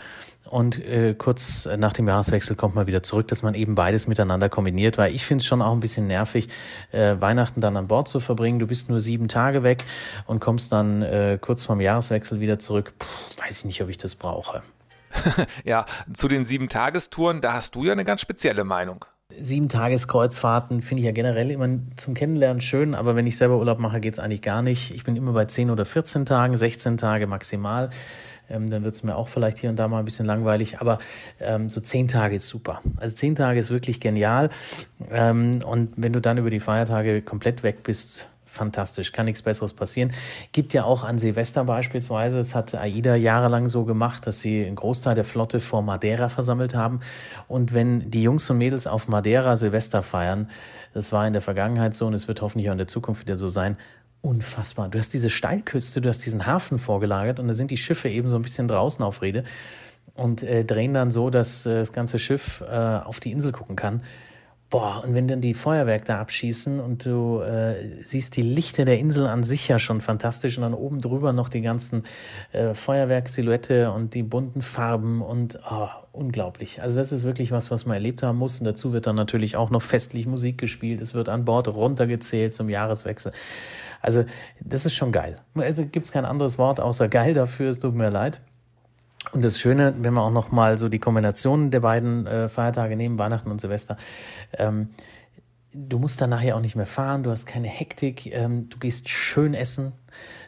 und 0.51 0.79
äh, 0.85 1.15
kurz 1.15 1.69
nach 1.77 1.93
dem 1.93 2.07
Jahreswechsel 2.09 2.57
kommt 2.57 2.75
man 2.75 2.87
wieder 2.87 3.03
zurück, 3.03 3.29
dass 3.29 3.43
man 3.43 3.55
eben 3.55 3.75
beides 3.75 4.07
miteinander 4.07 4.49
kombiniert, 4.49 4.99
weil 4.99 5.15
ich 5.15 5.25
finde 5.25 5.43
es 5.43 5.47
schon 5.47 5.63
auch 5.63 5.73
ein 5.73 5.81
bisschen 5.81 6.07
nervig, 6.07 6.49
äh, 6.93 7.17
Weihnachten 7.21 7.61
dann 7.61 7.77
an 7.77 7.89
Bord 7.89 8.09
zu 8.09 8.21
verbringen. 8.21 8.59
Du 8.59 8.67
bist 8.67 8.89
nur 8.89 9.01
sieben 9.01 9.29
Tage 9.29 9.63
weg 9.63 9.85
und 10.27 10.41
kommst 10.41 10.73
dann 10.73 11.03
äh, 11.03 11.39
kurz 11.41 11.65
vorm 11.65 11.81
Jahreswechsel 11.81 12.41
wieder 12.41 12.59
zurück. 12.59 12.95
Puh, 12.99 13.07
weiß 13.43 13.61
ich 13.61 13.65
nicht, 13.65 13.83
ob 13.83 13.89
ich 13.89 13.99
das 13.99 14.15
brauche. 14.15 14.63
ja, 15.65 15.87
zu 16.13 16.29
den 16.29 16.45
sieben 16.45 16.69
Tagestouren, 16.69 17.41
da 17.41 17.55
hast 17.55 17.75
du 17.75 17.85
ja 17.85 17.93
eine 17.93 18.05
ganz 18.05 18.21
spezielle 18.21 18.65
Meinung. 18.65 19.05
Sieben 19.39 19.69
Tageskreuzfahrten 19.69 20.83
finde 20.83 21.01
ich 21.01 21.07
ja 21.07 21.13
generell 21.13 21.51
immer 21.51 21.69
zum 21.97 22.15
Kennenlernen 22.15 22.61
schön, 22.61 22.95
aber 22.95 23.17
wenn 23.17 23.27
ich 23.27 23.37
selber 23.37 23.59
Urlaub 23.59 23.79
mache, 23.79 24.01
geht 24.01 24.15
es 24.15 24.19
eigentlich 24.19 24.41
gar 24.41 24.63
nicht. 24.63 24.95
Ich 24.95 25.05
bin 25.05 25.17
immer 25.17 25.33
bei 25.33 25.45
10 25.45 25.71
oder 25.71 25.85
14 25.85 26.25
Tagen, 26.25 26.57
16 26.57 26.97
Tage 26.97 27.27
maximal. 27.27 27.91
Ähm, 28.49 28.71
dann 28.71 28.85
wird 28.85 28.95
es 28.95 29.03
mir 29.03 29.17
auch 29.17 29.29
vielleicht 29.29 29.59
hier 29.59 29.69
und 29.69 29.77
da 29.77 29.89
mal 29.89 29.99
ein 29.99 30.05
bisschen 30.05 30.27
langweilig, 30.27 30.81
aber 30.81 31.01
ähm, 31.41 31.69
so 31.69 31.81
zehn 31.81 32.07
Tage 32.07 32.37
ist 32.37 32.47
super. 32.47 32.81
Also 32.97 33.17
zehn 33.17 33.35
Tage 33.35 33.59
ist 33.59 33.71
wirklich 33.71 34.01
genial. 34.01 34.51
Ähm, 35.11 35.59
und 35.67 35.93
wenn 35.97 36.13
du 36.13 36.21
dann 36.21 36.39
über 36.39 36.51
die 36.51 36.61
Feiertage 36.61 37.21
komplett 37.21 37.65
weg 37.65 37.83
bist, 37.83 38.29
fantastisch, 38.57 39.13
kann 39.13 39.27
nichts 39.27 39.43
Besseres 39.43 39.73
passieren. 39.73 40.13
Gibt 40.53 40.75
ja 40.75 40.85
auch 40.85 41.05
an 41.05 41.19
Silvester 41.19 41.65
beispielsweise, 41.65 42.39
das 42.39 42.55
hat 42.55 42.75
AIDA 42.75 43.15
jahrelang 43.15 43.69
so 43.69 43.85
gemacht, 43.85 44.27
dass 44.27 44.41
sie 44.41 44.67
einen 44.67 44.77
Großteil 44.77 45.15
der 45.15 45.25
Flotte 45.25 45.61
vor 45.61 45.83
Madeira 45.83 46.29
versammelt 46.29 46.75
haben. 46.75 47.01
Und 47.47 47.75
wenn 47.75 48.11
die 48.11 48.23
Jungs 48.23 48.51
und 48.51 48.59
Mädels 48.59 48.87
auf 48.87 49.09
Madeira 49.09 49.57
Silvester 49.57 50.03
feiern, 50.03 50.51
das 50.95 51.13
war 51.13 51.27
in 51.27 51.33
der 51.33 51.43
Vergangenheit 51.43 51.95
so 51.95 52.07
und 52.07 52.15
es 52.15 52.27
wird 52.27 52.43
hoffentlich 52.43 52.69
auch 52.69 52.73
in 52.73 52.79
der 52.79 52.89
Zukunft 52.89 53.23
wieder 53.23 53.37
so 53.37 53.49
sein, 53.49 53.77
unfassbar. 54.23 54.89
Du 54.89 54.99
hast 54.99 55.13
diese 55.15 55.31
Steilküste, 55.31 56.01
du 56.01 56.09
hast 56.09 56.25
diesen 56.25 56.47
Hafen 56.47 56.79
vorgelagert 56.79 57.39
und 57.39 57.49
da 57.49 57.55
sind 57.55 57.71
die 57.71 57.77
Schiffe 57.77 58.09
eben 58.09 58.29
so 58.29 58.37
ein 58.37 58.43
bisschen 58.43 58.67
draußen 58.67 59.05
auf 59.05 59.23
Rede 59.23 59.45
und 60.15 60.43
äh, 60.43 60.65
drehen 60.65 60.95
dann 60.95 61.11
so, 61.11 61.31
dass 61.31 61.67
äh, 61.67 61.75
das 61.75 61.93
ganze 61.93 62.19
Schiff 62.19 62.63
äh, 62.69 62.75
auf 62.75 63.21
die 63.21 63.31
Insel 63.31 63.53
gucken 63.53 63.77
kann. 63.77 64.01
Boah, 64.69 65.05
und 65.07 65.15
wenn 65.15 65.29
dann 65.29 65.41
die 65.41 65.55
Feuerwerke 65.55 66.07
da 66.07 66.21
abschießen 66.21 66.81
und 66.81 67.07
du 67.07 67.41
äh, 67.41 68.03
siehst 68.03 68.37
die 68.37 68.43
Lichter 68.43 68.85
der 68.85 68.99
Insel 68.99 69.29
an 69.29 69.45
sich 69.45 69.69
ja 69.69 69.79
schon 69.79 70.01
fantastisch 70.01 70.59
und 70.59 70.63
dann 70.63 70.75
oben 70.75 71.01
drüber 71.01 71.33
noch 71.33 71.49
die 71.49 71.61
ganzen 71.61 72.03
äh, 72.51 72.75
Feuerwerksilhouette 72.75 73.93
und 73.93 74.15
die 74.15 74.25
bunten 74.25 74.63
Farben 74.63 75.23
und 75.23 75.61
oh, 75.71 75.89
unglaublich. 76.11 76.83
Also 76.83 76.97
das 76.97 77.13
ist 77.13 77.25
wirklich 77.25 77.53
was, 77.53 77.71
was 77.71 77.87
man 77.87 77.95
erlebt 77.95 78.25
haben 78.25 78.39
muss. 78.39 78.59
Und 78.59 78.65
dazu 78.65 78.93
wird 78.93 79.07
dann 79.07 79.15
natürlich 79.15 79.55
auch 79.55 79.71
noch 79.71 79.83
festlich 79.83 80.27
Musik 80.27 80.59
gespielt. 80.59 81.01
Es 81.01 81.15
wird 81.15 81.29
an 81.29 81.45
Bord 81.45 81.69
runtergezählt 81.69 82.53
zum 82.53 82.69
Jahreswechsel. 82.69 83.31
Also 84.01 84.25
das 84.61 84.85
ist 84.85 84.95
schon 84.95 85.13
geil. 85.13 85.41
Also 85.55 85.85
gibt 85.85 86.07
es 86.07 86.13
kein 86.13 86.25
anderes 86.25 86.59
Wort 86.59 86.81
außer 86.81 87.09
geil 87.09 87.35
dafür. 87.35 87.71
Es 87.71 87.79
tut 87.79 87.95
mir 87.95 88.11
leid. 88.11 88.41
Und 89.33 89.45
das 89.45 89.59
Schöne, 89.59 89.95
wenn 89.99 90.15
wir 90.15 90.23
auch 90.23 90.31
noch 90.31 90.53
mal 90.53 90.79
so 90.79 90.89
die 90.89 90.99
Kombination 90.99 91.71
der 91.71 91.81
beiden 91.81 92.27
äh, 92.27 92.49
Feiertage 92.49 92.97
nehmen, 92.97 93.19
Weihnachten 93.19 93.51
und 93.51 93.61
Silvester, 93.61 93.97
ähm, 94.57 94.91
du 95.73 95.99
musst 95.99 96.21
dann 96.21 96.31
nachher 96.31 96.57
auch 96.57 96.61
nicht 96.61 96.77
mehr 96.77 96.87
fahren, 96.87 97.23
du 97.23 97.31
hast 97.31 97.47
keine 97.47 97.69
Hektik, 97.69 98.33
ähm, 98.33 98.69
du 98.69 98.79
gehst 98.79 99.09
schön 99.09 99.53
essen, 99.53 99.93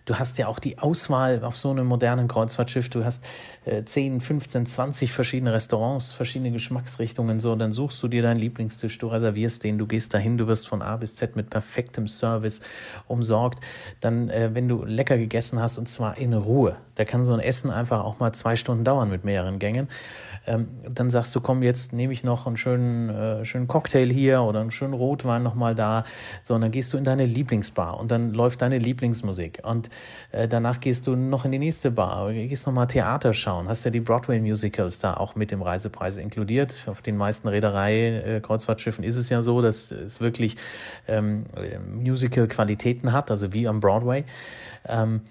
Du 0.08 0.18
hast 0.18 0.38
ja 0.38 0.46
auch 0.46 0.58
die 0.58 0.78
Auswahl 0.78 1.44
auf 1.44 1.54
so 1.54 1.70
einem 1.70 1.86
modernen 1.86 2.28
Kreuzfahrtschiff. 2.28 2.88
Du 2.88 3.04
hast 3.04 3.22
äh, 3.68 3.84
10, 3.84 4.20
15, 4.20 4.66
20 4.66 5.12
verschiedene 5.12 5.52
Restaurants, 5.52 6.12
verschiedene 6.12 6.50
Geschmacksrichtungen. 6.50 7.40
So, 7.40 7.54
dann 7.56 7.72
suchst 7.72 8.02
du 8.02 8.08
dir 8.08 8.22
deinen 8.22 8.38
Lieblingstisch, 8.38 8.98
du 8.98 9.08
reservierst 9.08 9.64
den, 9.64 9.78
du 9.78 9.86
gehst 9.86 10.14
dahin, 10.14 10.38
du 10.38 10.46
wirst 10.46 10.68
von 10.68 10.82
A 10.82 10.96
bis 10.96 11.14
Z 11.14 11.36
mit 11.36 11.50
perfektem 11.50 12.08
Service 12.08 12.60
umsorgt. 13.06 13.62
Dann, 14.00 14.30
äh, 14.30 14.50
wenn 14.54 14.68
du 14.68 14.84
lecker 14.84 15.18
gegessen 15.18 15.60
hast 15.60 15.78
und 15.78 15.88
zwar 15.88 16.18
in 16.18 16.32
Ruhe, 16.34 16.76
da 16.94 17.04
kann 17.04 17.24
so 17.24 17.32
ein 17.32 17.40
Essen 17.40 17.70
einfach 17.70 18.04
auch 18.04 18.18
mal 18.18 18.32
zwei 18.32 18.56
Stunden 18.56 18.84
dauern 18.84 19.10
mit 19.10 19.24
mehreren 19.24 19.58
Gängen. 19.58 19.88
Ähm, 20.46 20.68
dann 20.88 21.10
sagst 21.10 21.34
du, 21.34 21.40
komm, 21.40 21.62
jetzt 21.62 21.92
nehme 21.92 22.12
ich 22.12 22.24
noch 22.24 22.46
einen 22.46 22.56
schönen, 22.56 23.10
äh, 23.10 23.44
schönen 23.44 23.68
Cocktail 23.68 24.06
hier 24.06 24.42
oder 24.42 24.60
einen 24.60 24.70
schönen 24.70 24.94
Rotwein 24.94 25.42
nochmal 25.42 25.74
da. 25.74 26.04
So, 26.42 26.54
und 26.54 26.62
dann 26.62 26.70
gehst 26.70 26.92
du 26.92 26.96
in 26.96 27.04
deine 27.04 27.26
Lieblingsbar 27.26 28.00
und 28.00 28.10
dann 28.10 28.32
läuft 28.32 28.62
deine 28.62 28.78
Lieblingsmusik. 28.78 29.60
Und 29.62 29.90
äh, 30.32 30.48
danach 30.48 30.80
gehst 30.80 31.06
du 31.06 31.16
noch 31.16 31.44
in 31.44 31.52
die 31.52 31.58
nächste 31.58 31.90
Bar, 31.90 32.32
gehst 32.32 32.66
nochmal 32.66 32.86
Theater 32.86 33.34
schauen, 33.34 33.57
hast 33.66 33.84
ja 33.84 33.90
die 33.90 34.00
Broadway-Musicals 34.00 34.98
da 35.00 35.14
auch 35.14 35.34
mit 35.34 35.50
dem 35.50 35.62
Reisepreis 35.62 36.18
inkludiert. 36.18 36.84
Auf 36.86 37.00
den 37.00 37.16
meisten 37.16 37.48
Reederei-Kreuzfahrtschiffen 37.48 39.02
ist 39.02 39.16
es 39.16 39.30
ja 39.30 39.42
so, 39.42 39.62
dass 39.62 39.90
es 39.90 40.20
wirklich 40.20 40.56
ähm, 41.08 41.46
Musical-Qualitäten 41.94 43.12
hat, 43.12 43.30
also 43.30 43.54
wie 43.54 43.66
am 43.66 43.80
Broadway. 43.80 44.24
Ähm, 44.86 45.22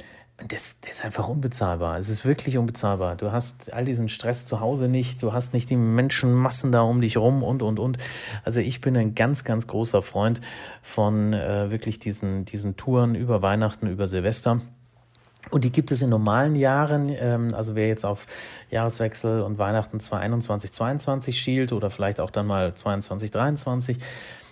das, 0.48 0.80
das 0.82 0.98
ist 0.98 1.06
einfach 1.06 1.28
unbezahlbar. 1.28 1.98
Es 1.98 2.10
ist 2.10 2.24
wirklich 2.24 2.58
unbezahlbar. 2.58 3.16
Du 3.16 3.32
hast 3.32 3.74
all 3.74 3.86
diesen 3.86 4.08
Stress 4.08 4.46
zu 4.46 4.60
Hause 4.60 4.88
nicht, 4.88 5.24
du 5.24 5.34
hast 5.34 5.54
nicht 5.54 5.70
die 5.70 5.78
Menschenmassen 5.78 6.72
da 6.72 6.82
um 6.82 7.02
dich 7.02 7.18
rum 7.18 7.42
und, 7.42 7.64
und, 7.64 7.80
und. 7.80 7.98
Also 8.44 8.60
ich 8.60 8.80
bin 8.80 8.96
ein 8.98 9.16
ganz, 9.16 9.44
ganz 9.46 9.66
großer 9.66 10.04
Freund 10.04 10.42
von 10.84 11.34
äh, 11.34 11.72
wirklich 11.72 11.98
diesen, 11.98 12.46
diesen 12.46 12.78
Touren 12.78 13.16
über 13.16 13.42
Weihnachten, 13.42 13.88
über 13.88 14.08
Silvester. 14.08 14.62
Und 15.50 15.64
die 15.64 15.72
gibt 15.72 15.92
es 15.92 16.02
in 16.02 16.10
normalen 16.10 16.56
Jahren, 16.56 17.10
ähm, 17.10 17.54
also 17.54 17.76
wer 17.76 17.88
jetzt 17.88 18.06
auf 18.06 18.28
Jahreswechsel 18.70 19.42
und 19.42 19.58
Weihnachten 19.58 20.00
2021, 20.00 20.74
22 20.74 21.40
schielt 21.40 21.72
oder 21.72 21.90
vielleicht 21.90 22.20
auch 22.20 22.32
dann 22.32 22.48
mal 22.48 22.74
22, 22.74 23.32
23, 23.32 23.98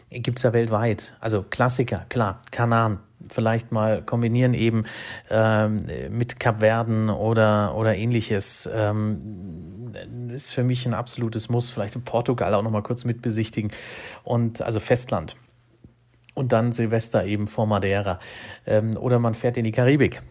gibt 0.10 0.38
es 0.38 0.44
ja 0.44 0.54
weltweit. 0.54 1.16
Also 1.20 1.44
Klassiker, 1.44 2.06
klar, 2.10 2.42
Kanan, 2.52 3.00
vielleicht 3.30 3.72
mal 3.72 4.02
kombinieren 4.04 4.54
eben 4.54 4.86
ähm, 5.30 5.78
mit 6.10 6.40
Kapverden 6.40 7.10
oder, 7.10 7.76
oder 7.76 7.96
ähnliches. 7.96 8.70
Ähm, 8.74 9.92
ist 10.30 10.54
für 10.54 10.64
mich 10.64 10.86
ein 10.86 10.94
absolutes 10.94 11.50
Muss. 11.50 11.72
Vielleicht 11.72 11.96
in 11.96 12.04
Portugal 12.04 12.54
auch 12.54 12.62
noch 12.62 12.72
mal 12.72 12.84
kurz 12.84 13.06
mitbesichtigen. 13.06 13.72
Und 14.24 14.62
also 14.62 14.80
Festland. 14.80 15.36
Und 16.34 16.52
dann 16.52 16.74
Silvester 16.74 17.26
eben 17.26 17.48
vor 17.48 17.66
Madeira. 17.66 18.20
Ähm, 18.66 18.98
oder 18.98 19.20
man 19.20 19.34
fährt 19.34 19.58
in 19.58 19.64
die 19.64 19.72
Karibik. 19.72 20.22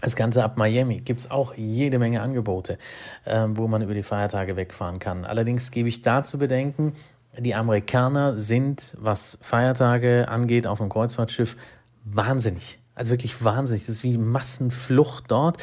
Das 0.00 0.14
Ganze 0.14 0.44
ab 0.44 0.56
Miami 0.56 1.00
gibt 1.00 1.20
es 1.20 1.30
auch 1.30 1.54
jede 1.54 1.98
Menge 1.98 2.22
Angebote, 2.22 2.78
äh, 3.24 3.46
wo 3.48 3.66
man 3.66 3.82
über 3.82 3.94
die 3.94 4.02
Feiertage 4.02 4.56
wegfahren 4.56 4.98
kann. 4.98 5.24
Allerdings 5.24 5.70
gebe 5.70 5.88
ich 5.88 6.02
da 6.02 6.22
zu 6.22 6.38
bedenken, 6.38 6.92
die 7.36 7.54
Amerikaner 7.54 8.38
sind, 8.38 8.96
was 9.00 9.38
Feiertage 9.42 10.28
angeht, 10.28 10.66
auf 10.66 10.78
dem 10.78 10.88
Kreuzfahrtschiff 10.88 11.56
wahnsinnig. 12.04 12.78
Also 12.94 13.12
wirklich 13.12 13.44
wahnsinnig. 13.44 13.86
Das 13.86 13.96
ist 13.96 14.04
wie 14.04 14.18
Massenflucht 14.18 15.24
dort. 15.28 15.58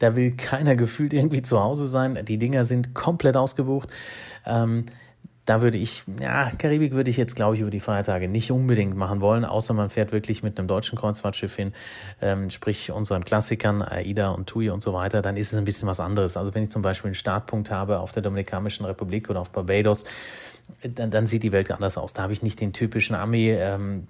Da 0.00 0.16
will 0.16 0.32
keiner 0.36 0.74
gefühlt 0.76 1.12
irgendwie 1.12 1.42
zu 1.42 1.60
Hause 1.60 1.86
sein. 1.86 2.18
Die 2.24 2.38
Dinger 2.38 2.64
sind 2.64 2.94
komplett 2.94 3.36
ausgebucht. 3.36 3.88
Ähm, 4.44 4.86
da 5.50 5.62
würde 5.62 5.78
ich, 5.78 6.04
ja, 6.20 6.52
Karibik 6.58 6.92
würde 6.92 7.10
ich 7.10 7.16
jetzt, 7.16 7.34
glaube 7.34 7.56
ich, 7.56 7.60
über 7.60 7.72
die 7.72 7.80
Feiertage 7.80 8.28
nicht 8.28 8.52
unbedingt 8.52 8.96
machen 8.96 9.20
wollen, 9.20 9.44
außer 9.44 9.74
man 9.74 9.88
fährt 9.88 10.12
wirklich 10.12 10.44
mit 10.44 10.56
einem 10.56 10.68
deutschen 10.68 10.96
Kreuzfahrtschiff 10.96 11.56
hin, 11.56 11.72
ähm, 12.22 12.50
sprich 12.50 12.92
unseren 12.92 13.24
Klassikern, 13.24 13.82
AIDA 13.82 14.28
und 14.28 14.46
TUI 14.46 14.70
und 14.70 14.80
so 14.80 14.92
weiter, 14.92 15.22
dann 15.22 15.36
ist 15.36 15.52
es 15.52 15.58
ein 15.58 15.64
bisschen 15.64 15.88
was 15.88 15.98
anderes. 15.98 16.36
Also 16.36 16.54
wenn 16.54 16.62
ich 16.62 16.70
zum 16.70 16.82
Beispiel 16.82 17.08
einen 17.08 17.16
Startpunkt 17.16 17.72
habe 17.72 17.98
auf 17.98 18.12
der 18.12 18.22
Dominikanischen 18.22 18.86
Republik 18.86 19.28
oder 19.28 19.40
auf 19.40 19.50
Barbados, 19.50 20.04
dann, 20.84 21.10
dann 21.10 21.26
sieht 21.26 21.42
die 21.42 21.50
Welt 21.50 21.68
anders 21.72 21.98
aus. 21.98 22.12
Da 22.12 22.22
habe 22.22 22.32
ich 22.32 22.42
nicht 22.42 22.60
den 22.60 22.72
typischen 22.72 23.16
Ami, 23.16 23.48
ähm, 23.48 24.06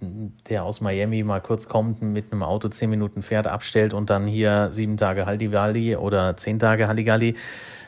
der 0.50 0.64
aus 0.64 0.82
Miami 0.82 1.23
mal 1.23 1.40
kurz 1.40 1.70
kommt, 1.70 2.02
mit 2.02 2.32
einem 2.32 2.42
Auto 2.42 2.68
zehn 2.68 2.90
Minuten 2.90 3.23
fährt, 3.23 3.47
abstellt 3.47 3.94
und 3.94 4.11
dann 4.11 4.26
hier 4.26 4.68
sieben 4.73 4.99
Tage 4.99 5.25
Halligalli 5.25 5.97
oder 5.97 6.37
zehn 6.37 6.59
Tage 6.59 6.87
Halligalli. 6.87 7.35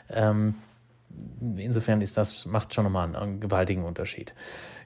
Ähm, 0.09 0.55
insofern 1.57 2.01
ist 2.01 2.17
das, 2.17 2.45
macht 2.45 2.73
schon 2.73 2.83
nochmal 2.85 3.05
einen, 3.05 3.15
einen 3.15 3.39
gewaltigen 3.39 3.83
Unterschied. 3.83 4.33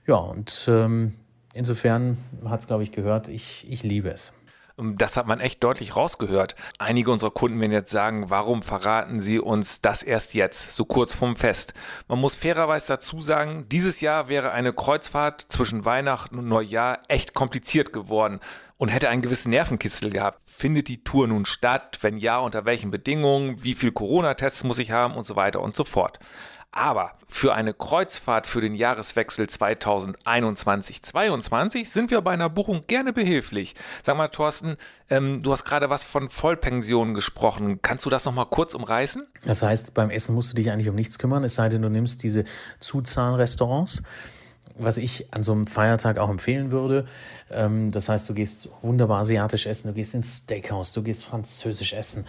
Ja, 0.06 0.16
und 0.16 0.66
ähm, 0.70 1.14
insofern 1.54 2.18
hat 2.46 2.62
es, 2.62 2.68
glaube 2.68 2.84
ich, 2.84 2.92
gehört, 2.92 3.28
ich, 3.28 3.66
ich 3.70 3.84
liebe 3.84 4.10
es. 4.10 4.34
Das 4.80 5.18
hat 5.18 5.26
man 5.26 5.40
echt 5.40 5.64
deutlich 5.64 5.96
rausgehört. 5.96 6.56
Einige 6.78 7.10
unserer 7.10 7.32
Kunden 7.32 7.60
werden 7.60 7.72
jetzt 7.72 7.90
sagen, 7.90 8.30
warum 8.30 8.62
verraten 8.62 9.20
Sie 9.20 9.40
uns 9.40 9.82
das 9.82 10.04
erst 10.04 10.36
jetzt, 10.36 10.76
so 10.76 10.86
kurz 10.86 11.16
vorm 11.16 11.36
Fest? 11.36 11.74
Man 12.08 12.20
muss 12.20 12.36
fairerweise 12.36 12.90
dazu 12.90 13.20
sagen, 13.20 13.66
dieses 13.70 14.02
Jahr 14.02 14.30
wäre 14.30 14.52
eine 14.52 14.74
Kreuzfahrt 14.74 15.48
zwischen 15.50 15.84
Weihnachten 15.84 16.38
und 16.38 16.48
Neujahr 16.48 17.00
echt 17.08 17.34
kompliziert 17.34 17.92
geworden 17.92 18.40
und 18.78 18.90
hätte 18.90 19.10
einen 19.10 19.24
gewissen 19.24 19.50
Nervenkitzel 19.50 20.12
gehabt. 20.12 20.38
Findet 20.46 20.90
die 20.90 21.04
Tour 21.04 21.28
nun 21.28 21.48
statt? 21.48 21.98
Wenn 22.02 22.20
ja, 22.20 22.38
unter 22.38 22.66
welchen 22.66 22.92
Bedingungen? 22.92 23.64
Wie 23.64 23.74
viel 23.74 23.92
Corona-Tests 23.92 24.64
muss 24.64 24.78
ich 24.78 24.92
haben? 24.92 25.16
Und 25.16 25.26
so 25.26 25.36
weiter 25.36 25.60
und 25.62 25.76
so 25.76 25.86
fort. 25.86 26.20
Aber 26.72 27.14
für 27.28 27.56
eine 27.56 27.74
Kreuzfahrt 27.74 28.46
für 28.46 28.62
den 28.62 28.76
Jahreswechsel 28.76 29.46
2021-22 29.46 31.86
sind 31.86 32.12
wir 32.12 32.22
bei 32.22 32.32
einer 32.32 32.50
Buchung 32.50 32.84
gerne 32.88 33.14
behilflich. 33.14 33.74
Sag 34.04 34.18
mal, 34.18 34.28
Thorsten, 34.28 34.76
ähm, 35.10 35.42
du 35.42 35.52
hast 35.52 35.64
gerade 35.64 35.90
was 35.90 36.04
von 36.04 36.30
Vollpensionen 36.30 37.14
gesprochen. 37.14 37.82
Kannst 37.82 38.06
du 38.06 38.10
das 38.10 38.26
nochmal 38.26 38.48
kurz 38.48 38.74
umreißen? 38.74 39.26
Das 39.46 39.64
heißt, 39.64 39.94
beim 39.94 40.10
Essen 40.10 40.36
musst 40.36 40.52
du 40.52 40.56
dich 40.56 40.72
eigentlich 40.72 40.90
um 40.90 40.96
nichts 40.96 41.20
kümmern, 41.20 41.44
es 41.44 41.56
sei 41.56 41.70
denn, 41.70 41.82
du 41.82 41.90
nimmst 41.90 42.24
diese 42.24 42.44
Zuzahlrestaurants 42.80 44.04
was 44.80 44.98
ich 44.98 45.34
an 45.34 45.44
so 45.44 45.54
einem 45.54 45.66
Feiertag 45.66 46.18
auch 46.18 46.30
empfehlen 46.30 46.72
würde. 46.72 47.06
Ähm, 47.50 47.92
das 47.92 48.10
heißt, 48.10 48.30
du 48.30 48.34
gehst 48.34 48.70
wunderbar 48.82 49.22
asiatisch 49.22 49.66
essen, 49.66 49.88
du 49.88 49.94
gehst 49.94 50.14
ins 50.14 50.44
Steakhouse, 50.44 50.94
du 50.94 51.04
gehst 51.04 51.26
französisch 51.26 51.94
essen. 51.94 52.26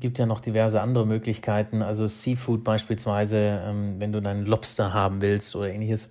Gibt 0.00 0.18
ja 0.18 0.26
noch 0.26 0.40
diverse 0.40 0.80
andere 0.80 1.06
Möglichkeiten, 1.06 1.82
also 1.82 2.06
Seafood 2.06 2.64
beispielsweise, 2.64 3.62
ähm, 3.64 3.96
wenn 3.98 4.12
du 4.12 4.20
deinen 4.20 4.46
Lobster 4.46 4.92
haben 4.92 5.20
willst 5.20 5.54
oder 5.56 5.68
ähnliches. 5.70 6.10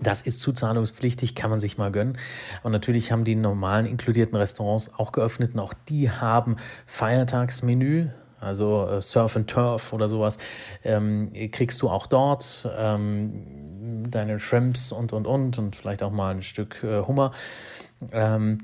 Das 0.00 0.22
ist 0.22 0.40
zuzahlungspflichtig, 0.40 1.34
kann 1.34 1.50
man 1.50 1.58
sich 1.58 1.76
mal 1.76 1.90
gönnen. 1.90 2.18
Und 2.62 2.72
natürlich 2.72 3.10
haben 3.10 3.24
die 3.24 3.34
normalen 3.34 3.86
inkludierten 3.86 4.36
Restaurants 4.36 4.92
auch 4.96 5.10
geöffnet 5.12 5.54
und 5.54 5.60
auch 5.60 5.74
die 5.88 6.10
haben 6.10 6.56
Feiertagsmenü, 6.86 8.08
also 8.40 8.86
äh, 8.88 9.02
Surf 9.02 9.36
and 9.36 9.50
Turf 9.50 9.92
oder 9.92 10.08
sowas, 10.08 10.38
ähm, 10.84 11.32
kriegst 11.50 11.82
du 11.82 11.90
auch 11.90 12.06
dort 12.06 12.68
ähm, 12.78 14.08
deine 14.10 14.38
Shrimps 14.38 14.92
und 14.92 15.12
und 15.12 15.26
und 15.26 15.58
und 15.58 15.74
vielleicht 15.74 16.02
auch 16.02 16.12
mal 16.12 16.34
ein 16.34 16.42
Stück 16.42 16.84
äh, 16.84 17.02
Hummer. 17.02 17.32
Ähm, 18.12 18.58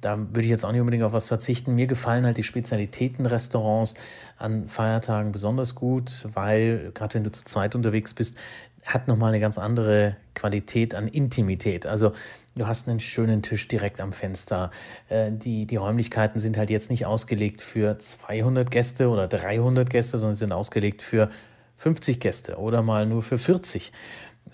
da 0.00 0.18
würde 0.18 0.42
ich 0.42 0.48
jetzt 0.48 0.64
auch 0.64 0.72
nicht 0.72 0.80
unbedingt 0.80 1.04
auf 1.04 1.12
was 1.12 1.28
verzichten. 1.28 1.74
Mir 1.74 1.86
gefallen 1.86 2.26
halt 2.26 2.36
die 2.36 2.42
Spezialitätenrestaurants 2.42 3.94
an 4.36 4.68
Feiertagen 4.68 5.32
besonders 5.32 5.74
gut, 5.74 6.26
weil 6.32 6.92
gerade 6.92 7.14
wenn 7.14 7.24
du 7.24 7.32
zu 7.32 7.44
zweit 7.44 7.74
unterwegs 7.74 8.12
bist, 8.12 8.36
hat 8.84 9.08
nochmal 9.08 9.30
eine 9.30 9.40
ganz 9.40 9.58
andere 9.58 10.16
Qualität 10.34 10.94
an 10.94 11.08
Intimität. 11.08 11.86
Also 11.86 12.12
du 12.56 12.66
hast 12.66 12.88
einen 12.88 13.00
schönen 13.00 13.42
Tisch 13.42 13.68
direkt 13.68 14.00
am 14.00 14.12
Fenster. 14.12 14.70
Äh, 15.08 15.32
die, 15.32 15.66
die 15.66 15.76
Räumlichkeiten 15.76 16.40
sind 16.40 16.58
halt 16.58 16.70
jetzt 16.70 16.90
nicht 16.90 17.06
ausgelegt 17.06 17.62
für 17.62 17.98
200 17.98 18.70
Gäste 18.70 19.08
oder 19.08 19.28
300 19.28 19.88
Gäste, 19.88 20.18
sondern 20.18 20.34
sind 20.34 20.52
ausgelegt 20.52 21.02
für 21.02 21.30
50 21.76 22.20
Gäste 22.20 22.58
oder 22.58 22.82
mal 22.82 23.06
nur 23.06 23.22
für 23.22 23.38
40. 23.38 23.92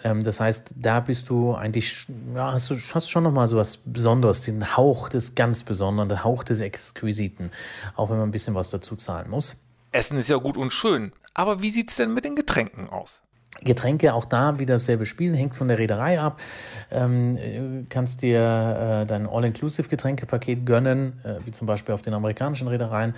Ähm, 0.05 0.23
das 0.23 0.41
heißt, 0.41 0.75
da 0.77 1.01
bist 1.01 1.29
du 1.29 1.55
eigentlich, 1.55 2.07
ja, 2.35 2.53
hast 2.53 2.71
du 2.71 2.77
hast 2.95 3.11
schon 3.11 3.25
nochmal 3.25 3.49
so 3.49 3.57
was 3.57 3.79
Besonderes, 3.79 4.43
den 4.43 4.77
Hauch 4.77 5.09
des 5.09 5.35
ganz 5.35 5.63
Besonderen, 5.63 6.09
den 6.09 6.25
Hauch 6.25 6.45
des 6.45 6.61
Exquisiten, 6.61 7.51
auch 7.97 8.11
wenn 8.11 8.19
man 8.19 8.29
ein 8.29 8.33
bisschen 8.33 8.55
was 8.55 8.71
dazu 8.71 8.97
zahlen 8.97 9.31
muss. 9.31 9.57
Essen 9.93 10.19
ist 10.19 10.29
ja 10.29 10.37
gut 10.37 10.57
und 10.57 10.73
schön, 10.73 11.13
aber 11.35 11.63
wie 11.63 11.71
sieht 11.71 11.91
es 11.91 11.97
denn 11.97 12.13
mit 12.13 12.25
den 12.25 12.37
Getränken 12.37 12.89
aus? 12.91 13.23
Getränke, 13.63 14.15
auch 14.15 14.25
da 14.25 14.59
wieder 14.59 14.75
dasselbe 14.75 15.07
Spiel, 15.07 15.37
hängt 15.37 15.57
von 15.57 15.69
der 15.69 15.79
Reederei 15.79 16.21
ab. 16.21 16.41
Ähm, 16.91 17.87
kannst 17.89 18.23
dir 18.23 19.03
äh, 19.03 19.07
dein 19.07 19.27
All-Inclusive-Getränkepaket 19.27 20.67
gönnen, 20.67 21.21
äh, 21.25 21.37
wie 21.45 21.51
zum 21.51 21.67
Beispiel 21.67 21.95
auf 21.95 22.03
den 22.03 22.15
amerikanischen 22.15 22.69
Reedereien. 22.69 23.15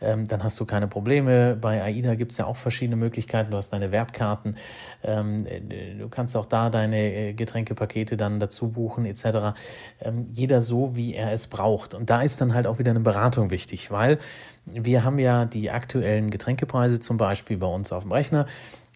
Ähm, 0.00 0.26
dann 0.26 0.42
hast 0.42 0.58
du 0.58 0.64
keine 0.64 0.88
Probleme. 0.88 1.56
Bei 1.60 1.82
AIDA 1.82 2.14
gibt 2.14 2.32
es 2.32 2.38
ja 2.38 2.46
auch 2.46 2.56
verschiedene 2.56 2.96
Möglichkeiten. 2.96 3.50
Du 3.50 3.56
hast 3.56 3.70
deine 3.70 3.92
Wertkarten. 3.92 4.56
Ähm, 5.02 5.38
äh, 5.46 5.94
du 5.98 6.08
kannst 6.08 6.36
auch 6.36 6.46
da 6.46 6.70
deine 6.70 7.12
äh, 7.12 7.32
Getränkepakete 7.32 8.16
dann 8.16 8.40
dazu 8.40 8.68
buchen, 8.68 9.04
etc. 9.04 9.58
Ähm, 10.00 10.26
jeder 10.32 10.62
so, 10.62 10.96
wie 10.96 11.14
er 11.14 11.32
es 11.32 11.46
braucht. 11.46 11.94
Und 11.94 12.10
da 12.10 12.22
ist 12.22 12.40
dann 12.40 12.54
halt 12.54 12.66
auch 12.66 12.78
wieder 12.78 12.90
eine 12.90 13.00
Beratung 13.00 13.50
wichtig, 13.50 13.90
weil 13.90 14.18
wir 14.66 15.04
haben 15.04 15.18
ja 15.18 15.44
die 15.44 15.70
aktuellen 15.70 16.30
Getränkepreise 16.30 17.00
zum 17.00 17.16
Beispiel 17.16 17.56
bei 17.56 17.66
uns 17.66 17.92
auf 17.92 18.04
dem 18.04 18.12
Rechner. 18.12 18.46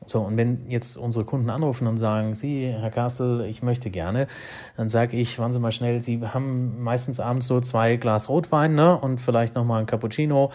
So, 0.06 0.20
und 0.20 0.36
wenn 0.36 0.68
jetzt 0.68 0.96
unsere 0.96 1.24
Kunden 1.24 1.50
anrufen 1.50 1.86
und 1.86 1.96
sagen, 1.96 2.34
Sie, 2.34 2.66
Herr 2.66 2.90
Kassel, 2.90 3.46
ich 3.46 3.62
möchte 3.62 3.90
gerne, 3.90 4.26
dann 4.76 4.88
sage 4.88 5.16
ich, 5.16 5.38
wann 5.38 5.52
Sie 5.52 5.58
mal 5.58 5.72
schnell, 5.72 6.02
Sie 6.02 6.20
haben 6.22 6.82
meistens 6.82 7.20
abends 7.20 7.46
so 7.46 7.60
zwei 7.60 7.96
Glas 7.96 8.28
Rotwein 8.28 8.74
ne, 8.74 8.98
und 8.98 9.20
vielleicht 9.20 9.54
nochmal 9.54 9.80
ein 9.80 9.86
Cappuccino. 9.86 10.50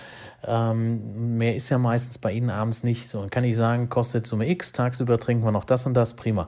Ähm, 0.46 1.38
mehr 1.38 1.56
ist 1.56 1.70
ja 1.70 1.77
meistens 1.77 2.18
bei 2.18 2.32
Ihnen 2.32 2.50
abends 2.50 2.84
nicht. 2.84 3.08
So, 3.08 3.22
dann 3.22 3.29
kann 3.29 3.44
ich 3.44 3.58
sagen, 3.58 3.89
kostet 3.89 4.27
Summe 4.27 4.50
X, 4.50 4.72
tagsüber 4.72 5.20
trinken 5.20 5.44
wir 5.44 5.51
noch 5.51 5.65
das 5.65 5.86
und 5.86 5.96
das, 5.96 6.13
prima. 6.15 6.48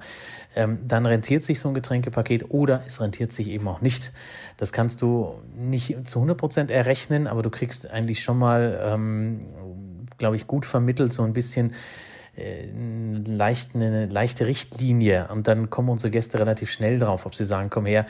Ähm, 0.55 0.79
dann 0.87 1.05
rentiert 1.05 1.43
sich 1.43 1.59
so 1.59 1.69
ein 1.69 1.73
Getränkepaket 1.73 2.51
oder 2.51 2.83
es 2.85 3.01
rentiert 3.01 3.31
sich 3.31 3.47
eben 3.47 3.67
auch 3.67 3.81
nicht. 3.81 4.11
Das 4.57 4.71
kannst 4.71 5.01
du 5.01 5.35
nicht 5.55 6.07
zu 6.07 6.19
100 6.19 6.37
Prozent 6.37 6.71
errechnen, 6.71 7.27
aber 7.27 7.41
du 7.41 7.49
kriegst 7.49 7.89
eigentlich 7.89 8.21
schon 8.21 8.37
mal, 8.37 8.79
ähm, 8.83 9.39
glaube 10.17 10.35
ich, 10.35 10.47
gut 10.47 10.65
vermittelt 10.65 11.13
so 11.13 11.23
ein 11.23 11.33
bisschen, 11.33 11.73
äh, 12.37 12.65
leicht, 13.25 13.75
eine 13.75 14.05
leichte 14.05 14.47
Richtlinie. 14.47 15.27
Und 15.31 15.47
dann 15.47 15.69
kommen 15.69 15.89
unsere 15.89 16.11
Gäste 16.11 16.39
relativ 16.39 16.71
schnell 16.71 16.99
drauf, 16.99 17.25
ob 17.25 17.35
sie 17.35 17.45
sagen, 17.45 17.69
komm 17.69 17.85
her, 17.85 18.05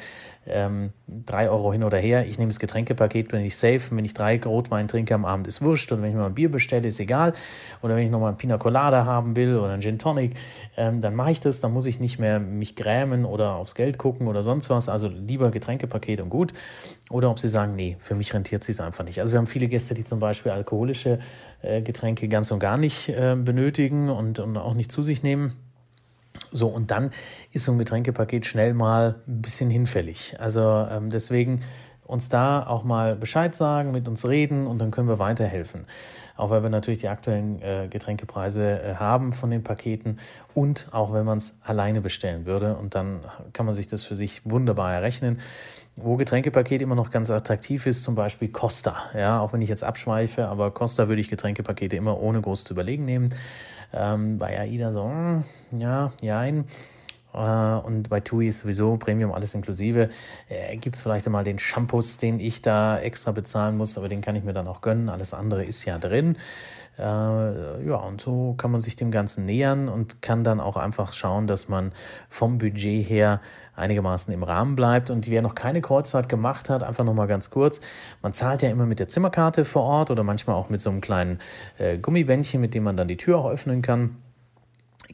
ähm, 0.47 0.91
drei 1.07 1.49
Euro 1.49 1.71
hin 1.71 1.83
oder 1.83 1.97
her, 1.97 2.25
ich 2.25 2.39
nehme 2.39 2.49
das 2.49 2.59
Getränkepaket, 2.59 3.27
bin 3.27 3.41
ich 3.41 3.55
safe. 3.55 3.81
wenn 3.91 4.03
ich 4.03 4.13
drei 4.13 4.41
Rotwein 4.43 4.87
trinke 4.87 5.13
am 5.13 5.23
Abend, 5.23 5.47
ist 5.47 5.61
wurscht. 5.61 5.91
Oder 5.91 6.01
wenn 6.01 6.09
ich 6.09 6.15
mal 6.15 6.25
ein 6.25 6.33
Bier 6.33 6.49
bestelle, 6.49 6.87
ist 6.87 6.99
egal. 6.99 7.33
Oder 7.81 7.95
wenn 7.95 8.05
ich 8.05 8.11
nochmal 8.11 8.31
ein 8.31 8.37
Pina 8.37 8.57
Colada 8.57 9.05
haben 9.05 9.35
will 9.35 9.55
oder 9.55 9.73
ein 9.73 9.81
Gin 9.81 9.99
Tonic, 9.99 10.35
ähm, 10.77 10.99
dann 10.99 11.15
mache 11.15 11.31
ich 11.31 11.39
das. 11.39 11.59
Dann 11.61 11.73
muss 11.73 11.85
ich 11.85 11.99
nicht 11.99 12.17
mehr 12.17 12.39
mich 12.39 12.75
grämen 12.75 13.25
oder 13.25 13.53
aufs 13.55 13.75
Geld 13.75 13.99
gucken 13.99 14.27
oder 14.27 14.41
sonst 14.41 14.69
was. 14.69 14.89
Also 14.89 15.09
lieber 15.09 15.51
Getränkepaket 15.51 16.21
und 16.21 16.29
gut. 16.29 16.53
Oder 17.11 17.29
ob 17.29 17.39
sie 17.39 17.47
sagen, 17.47 17.75
nee, 17.75 17.97
für 17.99 18.15
mich 18.15 18.33
rentiert 18.33 18.67
es 18.67 18.81
einfach 18.81 19.03
nicht. 19.03 19.19
Also 19.19 19.33
wir 19.33 19.37
haben 19.37 19.47
viele 19.47 19.67
Gäste, 19.67 19.93
die 19.93 20.05
zum 20.05 20.19
Beispiel 20.19 20.51
alkoholische 20.51 21.19
äh, 21.61 21.81
Getränke 21.81 22.27
ganz 22.27 22.49
und 22.51 22.59
gar 22.59 22.77
nicht 22.77 23.09
äh, 23.09 23.35
benötigen 23.35 24.09
und, 24.09 24.39
und 24.39 24.57
auch 24.57 24.73
nicht 24.73 24.91
zu 24.91 25.03
sich 25.03 25.21
nehmen. 25.21 25.53
So, 26.51 26.67
und 26.67 26.91
dann 26.91 27.11
ist 27.51 27.65
so 27.65 27.71
ein 27.71 27.79
Getränkepaket 27.79 28.45
schnell 28.45 28.73
mal 28.73 29.21
ein 29.27 29.41
bisschen 29.41 29.69
hinfällig. 29.69 30.35
Also 30.39 30.87
ähm, 30.91 31.09
deswegen 31.09 31.61
uns 32.11 32.27
da 32.27 32.67
auch 32.67 32.83
mal 32.83 33.15
Bescheid 33.15 33.55
sagen, 33.55 33.91
mit 33.91 34.07
uns 34.07 34.27
reden 34.27 34.67
und 34.67 34.79
dann 34.79 34.91
können 34.91 35.07
wir 35.07 35.17
weiterhelfen. 35.17 35.87
Auch 36.35 36.49
weil 36.49 36.61
wir 36.61 36.69
natürlich 36.69 36.97
die 36.97 37.07
aktuellen 37.07 37.61
äh, 37.61 37.87
Getränkepreise 37.89 38.81
äh, 38.81 38.95
haben 38.95 39.31
von 39.31 39.49
den 39.49 39.63
Paketen 39.63 40.19
und 40.53 40.89
auch 40.91 41.13
wenn 41.13 41.23
man 41.23 41.37
es 41.37 41.55
alleine 41.63 42.01
bestellen 42.01 42.45
würde 42.45 42.75
und 42.75 42.95
dann 42.95 43.21
kann 43.53 43.65
man 43.65 43.75
sich 43.75 43.87
das 43.87 44.03
für 44.03 44.17
sich 44.17 44.41
wunderbar 44.43 44.93
errechnen. 44.93 45.39
Wo 45.95 46.17
Getränkepaket 46.17 46.81
immer 46.81 46.95
noch 46.95 47.11
ganz 47.11 47.29
attraktiv 47.29 47.85
ist, 47.85 48.03
zum 48.03 48.15
Beispiel 48.15 48.49
Costa. 48.49 48.95
Ja, 49.15 49.39
auch 49.39 49.53
wenn 49.53 49.61
ich 49.61 49.69
jetzt 49.69 49.83
abschweife, 49.83 50.47
aber 50.47 50.71
Costa 50.71 51.07
würde 51.07 51.21
ich 51.21 51.29
Getränkepakete 51.29 51.95
immer 51.95 52.19
ohne 52.19 52.41
groß 52.41 52.63
zu 52.65 52.73
überlegen 52.73 53.05
nehmen. 53.05 53.33
Ähm, 53.93 54.37
bei 54.37 54.59
AIDA 54.59 54.91
so, 54.91 55.05
hm, 55.05 55.43
ja, 55.71 56.11
jein. 56.21 56.65
Äh, 57.33 57.37
und 57.37 58.09
bei 58.09 58.19
TUI 58.19 58.47
ist 58.47 58.59
sowieso 58.59 58.97
Premium 58.97 59.31
alles 59.31 59.53
inklusive. 59.53 60.09
Äh, 60.49 60.77
Gibt 60.77 60.95
es 60.95 61.03
vielleicht 61.03 61.25
einmal 61.25 61.43
den 61.43 61.59
Shampoos, 61.59 62.17
den 62.17 62.39
ich 62.39 62.61
da 62.61 62.99
extra 62.99 63.31
bezahlen 63.31 63.77
muss, 63.77 63.97
aber 63.97 64.09
den 64.09 64.21
kann 64.21 64.35
ich 64.35 64.43
mir 64.43 64.53
dann 64.53 64.67
auch 64.67 64.81
gönnen. 64.81 65.09
Alles 65.09 65.33
andere 65.33 65.63
ist 65.63 65.85
ja 65.85 65.97
drin. 65.97 66.37
Äh, 66.97 67.85
ja, 67.85 67.95
und 67.95 68.21
so 68.21 68.53
kann 68.57 68.71
man 68.71 68.81
sich 68.81 68.95
dem 68.95 69.11
Ganzen 69.11 69.45
nähern 69.45 69.89
und 69.89 70.21
kann 70.21 70.43
dann 70.43 70.59
auch 70.59 70.77
einfach 70.77 71.13
schauen, 71.13 71.47
dass 71.47 71.69
man 71.69 71.93
vom 72.29 72.57
Budget 72.57 73.09
her 73.09 73.39
einigermaßen 73.75 74.33
im 74.33 74.43
Rahmen 74.43 74.75
bleibt. 74.75 75.09
Und 75.09 75.29
wer 75.29 75.41
noch 75.41 75.55
keine 75.55 75.81
Kreuzfahrt 75.81 76.29
gemacht 76.29 76.69
hat, 76.69 76.83
einfach 76.83 77.03
nochmal 77.03 77.27
ganz 77.27 77.49
kurz. 77.49 77.81
Man 78.21 78.33
zahlt 78.33 78.61
ja 78.61 78.69
immer 78.69 78.85
mit 78.85 78.99
der 78.99 79.07
Zimmerkarte 79.07 79.65
vor 79.65 79.83
Ort 79.83 80.11
oder 80.11 80.23
manchmal 80.23 80.55
auch 80.55 80.69
mit 80.69 80.81
so 80.81 80.89
einem 80.89 81.01
kleinen 81.01 81.39
äh, 81.77 81.97
Gummibändchen, 81.97 82.61
mit 82.61 82.73
dem 82.73 82.83
man 82.83 82.97
dann 82.97 83.07
die 83.07 83.17
Tür 83.17 83.39
auch 83.39 83.49
öffnen 83.49 83.81
kann. 83.81 84.17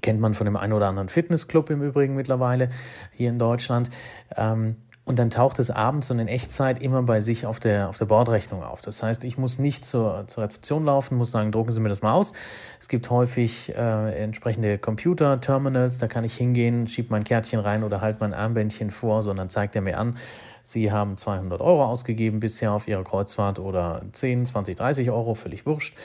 Kennt 0.02 0.20
man 0.20 0.34
von 0.34 0.46
dem 0.46 0.58
einen 0.58 0.74
oder 0.74 0.88
anderen 0.88 1.10
Fitnessclub 1.10 1.70
im 1.70 1.82
Übrigen 1.82 2.16
mittlerweile 2.16 2.70
hier 3.14 3.30
in 3.30 3.40
Deutschland. 3.40 3.90
Ähm, 4.36 4.76
und 5.08 5.18
dann 5.20 5.30
taucht 5.30 5.58
es 5.60 5.72
abends 5.72 6.12
und 6.12 6.20
in 6.20 6.28
Echtzeit 6.28 6.82
immer 6.82 7.02
bei 7.02 7.22
sich 7.22 7.46
auf 7.46 7.62
der, 7.62 7.88
auf 7.88 7.98
der 7.98 8.06
Bordrechnung 8.06 8.62
auf. 8.62 8.82
Das 8.82 9.02
heißt, 9.02 9.24
ich 9.24 9.38
muss 9.38 9.58
nicht 9.58 9.86
zur, 9.86 10.26
zur 10.28 10.44
Rezeption 10.44 10.84
laufen, 10.84 11.16
muss 11.16 11.32
sagen, 11.32 11.54
drucken 11.54 11.72
Sie 11.72 11.80
mir 11.80 11.88
das 11.88 12.02
mal 12.02 12.12
aus. 12.12 12.34
Es 12.78 12.90
gibt 12.90 13.10
häufig 13.10 13.74
äh, 13.74 14.22
entsprechende 14.22 14.78
Computer-Terminals, 14.78 16.00
da 16.00 16.08
kann 16.08 16.26
ich 16.26 16.36
hingehen, 16.36 16.88
schiebe 16.88 17.08
mein 17.12 17.24
Kärtchen 17.24 17.62
rein 17.62 17.86
oder 17.86 18.02
halt 18.02 18.20
mein 18.20 18.34
Armbändchen 18.34 18.92
vor, 18.92 19.24
sondern 19.24 19.48
zeigt 19.48 19.78
er 19.78 19.82
mir 19.82 19.98
an, 19.98 20.18
Sie 20.66 20.92
haben 20.92 21.16
200 21.16 21.62
Euro 21.62 21.86
ausgegeben 21.86 22.42
bisher 22.42 22.74
auf 22.74 22.90
Ihrer 22.90 23.06
Kreuzfahrt 23.06 23.60
oder 23.60 24.02
10, 24.12 24.46
20, 24.46 24.76
30 24.76 25.10
Euro, 25.10 25.36
völlig 25.36 25.66
wurscht. 25.66 25.96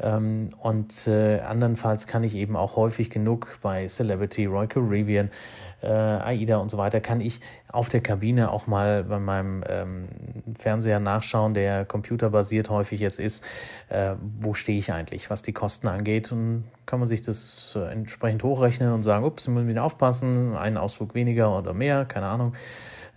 Ähm, 0.00 0.48
und 0.60 1.06
äh, 1.06 1.40
andernfalls 1.40 2.06
kann 2.06 2.22
ich 2.22 2.36
eben 2.36 2.56
auch 2.56 2.76
häufig 2.76 3.10
genug 3.10 3.58
bei 3.62 3.86
Celebrity, 3.86 4.46
Royal 4.46 4.68
Caribbean 4.68 5.30
äh, 5.82 5.86
AIDA 5.86 6.58
und 6.58 6.70
so 6.70 6.78
weiter, 6.78 7.00
kann 7.00 7.20
ich 7.20 7.40
auf 7.68 7.88
der 7.88 8.00
Kabine 8.00 8.50
auch 8.50 8.66
mal 8.66 9.04
bei 9.04 9.18
meinem 9.18 9.62
ähm, 9.68 10.08
Fernseher 10.58 11.00
nachschauen, 11.00 11.54
der 11.54 11.84
computerbasiert 11.84 12.70
häufig 12.70 13.00
jetzt 13.00 13.20
ist, 13.20 13.44
äh, 13.88 14.14
wo 14.40 14.54
stehe 14.54 14.78
ich 14.78 14.92
eigentlich, 14.92 15.30
was 15.30 15.42
die 15.42 15.52
Kosten 15.52 15.88
angeht. 15.88 16.32
Und 16.32 16.64
kann 16.86 16.98
man 16.98 17.08
sich 17.08 17.22
das 17.22 17.76
äh, 17.76 17.92
entsprechend 17.92 18.42
hochrechnen 18.42 18.92
und 18.92 19.02
sagen, 19.02 19.24
ups, 19.24 19.48
müssen 19.48 19.68
wir 19.68 19.84
aufpassen, 19.84 20.56
einen 20.56 20.76
Ausflug 20.76 21.14
weniger 21.14 21.56
oder 21.56 21.74
mehr, 21.74 22.04
keine 22.04 22.26
Ahnung. 22.26 22.54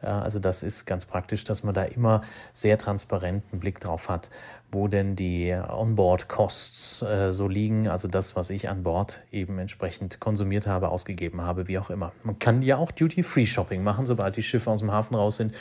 Also 0.01 0.39
das 0.39 0.63
ist 0.63 0.85
ganz 0.85 1.05
praktisch, 1.05 1.43
dass 1.43 1.63
man 1.63 1.75
da 1.75 1.83
immer 1.83 2.23
sehr 2.53 2.79
transparenten 2.79 3.59
Blick 3.59 3.79
drauf 3.79 4.09
hat, 4.09 4.31
wo 4.71 4.87
denn 4.87 5.15
die 5.15 5.53
Onboard-Costs 5.53 7.01
äh, 7.01 7.33
so 7.33 7.47
liegen, 7.47 7.87
also 7.87 8.07
das, 8.07 8.35
was 8.35 8.49
ich 8.49 8.69
an 8.69 8.83
Bord 8.83 9.21
eben 9.31 9.59
entsprechend 9.59 10.19
konsumiert 10.19 10.67
habe, 10.67 10.89
ausgegeben 10.89 11.41
habe, 11.41 11.67
wie 11.67 11.77
auch 11.77 11.89
immer. 11.89 12.13
Man 12.23 12.39
kann 12.39 12.61
ja 12.61 12.77
auch 12.77 12.91
Duty-Free-Shopping 12.91 13.83
machen, 13.83 14.05
sobald 14.05 14.35
die 14.37 14.43
Schiffe 14.43 14.71
aus 14.71 14.79
dem 14.79 14.91
Hafen 14.91 15.15
raus 15.15 15.37
sind. 15.37 15.53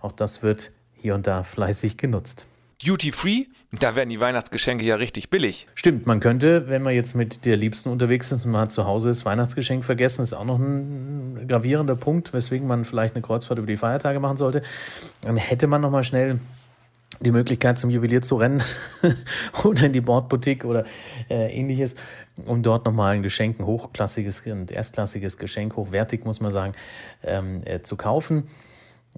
Auch 0.00 0.12
das 0.12 0.42
wird 0.42 0.72
hier 0.94 1.14
und 1.14 1.26
da 1.26 1.42
fleißig 1.42 1.96
genutzt. 1.96 2.46
Duty 2.84 3.10
Free, 3.10 3.46
da 3.72 3.96
werden 3.96 4.08
die 4.08 4.20
Weihnachtsgeschenke 4.20 4.84
ja 4.84 4.94
richtig 4.94 5.30
billig. 5.30 5.66
Stimmt, 5.74 6.06
man 6.06 6.20
könnte, 6.20 6.68
wenn 6.68 6.82
man 6.82 6.94
jetzt 6.94 7.16
mit 7.16 7.44
der 7.44 7.56
Liebsten 7.56 7.88
unterwegs 7.88 8.30
ist 8.30 8.44
und 8.44 8.52
man 8.52 8.62
hat 8.62 8.72
zu 8.72 8.84
Hause 8.84 9.08
das 9.08 9.24
Weihnachtsgeschenk 9.24 9.84
vergessen, 9.84 10.22
ist 10.22 10.32
auch 10.32 10.44
noch 10.44 10.60
ein 10.60 11.46
gravierender 11.48 11.96
Punkt, 11.96 12.32
weswegen 12.32 12.68
man 12.68 12.84
vielleicht 12.84 13.16
eine 13.16 13.22
Kreuzfahrt 13.22 13.58
über 13.58 13.66
die 13.66 13.76
Feiertage 13.76 14.20
machen 14.20 14.36
sollte. 14.36 14.62
Dann 15.22 15.36
hätte 15.36 15.66
man 15.66 15.80
noch 15.80 15.90
mal 15.90 16.04
schnell 16.04 16.38
die 17.20 17.30
Möglichkeit 17.30 17.78
zum 17.78 17.90
Juwelier 17.90 18.22
zu 18.22 18.36
rennen 18.36 18.62
oder 19.64 19.84
in 19.84 19.92
die 19.92 20.00
Bordboutique 20.00 20.64
oder 20.64 20.84
äh, 21.28 21.52
ähnliches, 21.52 21.96
um 22.46 22.62
dort 22.62 22.84
nochmal 22.86 23.14
ein 23.14 23.22
Geschenk, 23.22 23.58
ein 23.58 23.66
hochklassiges 23.66 24.46
und 24.46 24.70
erstklassiges 24.70 25.38
Geschenk, 25.38 25.76
hochwertig 25.76 26.24
muss 26.24 26.40
man 26.40 26.52
sagen, 26.52 26.72
ähm, 27.24 27.62
äh, 27.64 27.82
zu 27.82 27.96
kaufen. 27.96 28.44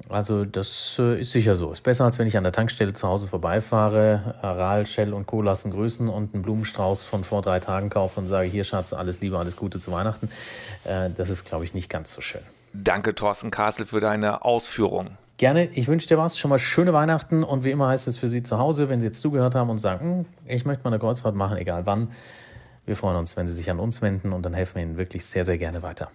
Also 0.08 0.44
das 0.44 0.96
äh, 0.98 1.20
ist 1.20 1.32
sicher 1.32 1.56
so. 1.56 1.72
Ist 1.72 1.82
besser, 1.82 2.04
als 2.04 2.18
wenn 2.18 2.26
ich 2.26 2.36
an 2.36 2.44
der 2.44 2.52
Tankstelle 2.52 2.92
zu 2.92 3.06
Hause 3.06 3.26
vorbeifahre, 3.26 4.36
Aral, 4.40 4.86
Shell 4.86 5.12
und 5.12 5.26
Co. 5.26 5.42
lassen 5.42 5.70
grüßen 5.72 6.08
und 6.08 6.32
einen 6.32 6.42
Blumenstrauß 6.42 7.04
von 7.04 7.24
vor 7.24 7.42
drei 7.42 7.60
Tagen 7.60 7.90
kaufe 7.90 8.20
und 8.20 8.26
sage, 8.26 8.48
hier 8.48 8.64
Schatz, 8.64 8.92
alles 8.92 9.20
Liebe, 9.20 9.38
alles 9.38 9.56
Gute 9.56 9.78
zu 9.78 9.92
Weihnachten. 9.92 10.30
Äh, 10.84 11.10
das 11.10 11.28
ist, 11.28 11.44
glaube 11.44 11.64
ich, 11.64 11.74
nicht 11.74 11.90
ganz 11.90 12.12
so 12.12 12.20
schön. 12.20 12.42
Danke, 12.72 13.14
Thorsten 13.14 13.50
Kassel, 13.50 13.84
für 13.84 14.00
deine 14.00 14.44
Ausführungen. 14.44 15.18
Gerne. 15.40 15.70
Ich 15.70 15.88
wünsche 15.88 16.06
dir 16.06 16.18
was. 16.18 16.38
Schon 16.38 16.50
mal 16.50 16.58
schöne 16.58 16.92
Weihnachten 16.92 17.44
und 17.44 17.64
wie 17.64 17.70
immer 17.70 17.88
heißt 17.88 18.06
es 18.08 18.18
für 18.18 18.28
Sie 18.28 18.42
zu 18.42 18.58
Hause, 18.58 18.90
wenn 18.90 19.00
Sie 19.00 19.06
jetzt 19.06 19.22
zugehört 19.22 19.54
haben 19.54 19.70
und 19.70 19.78
sagen, 19.78 20.26
hm, 20.26 20.26
ich 20.44 20.66
möchte 20.66 20.84
mal 20.84 20.90
eine 20.90 20.98
Kreuzfahrt 20.98 21.34
machen, 21.34 21.56
egal 21.56 21.86
wann. 21.86 22.12
Wir 22.84 22.94
freuen 22.94 23.16
uns, 23.16 23.38
wenn 23.38 23.48
Sie 23.48 23.54
sich 23.54 23.70
an 23.70 23.78
uns 23.78 24.02
wenden 24.02 24.34
und 24.34 24.42
dann 24.42 24.52
helfen 24.52 24.74
wir 24.74 24.82
Ihnen 24.82 24.98
wirklich 24.98 25.24
sehr, 25.24 25.46
sehr 25.46 25.56
gerne 25.56 25.82
weiter. 25.82 26.10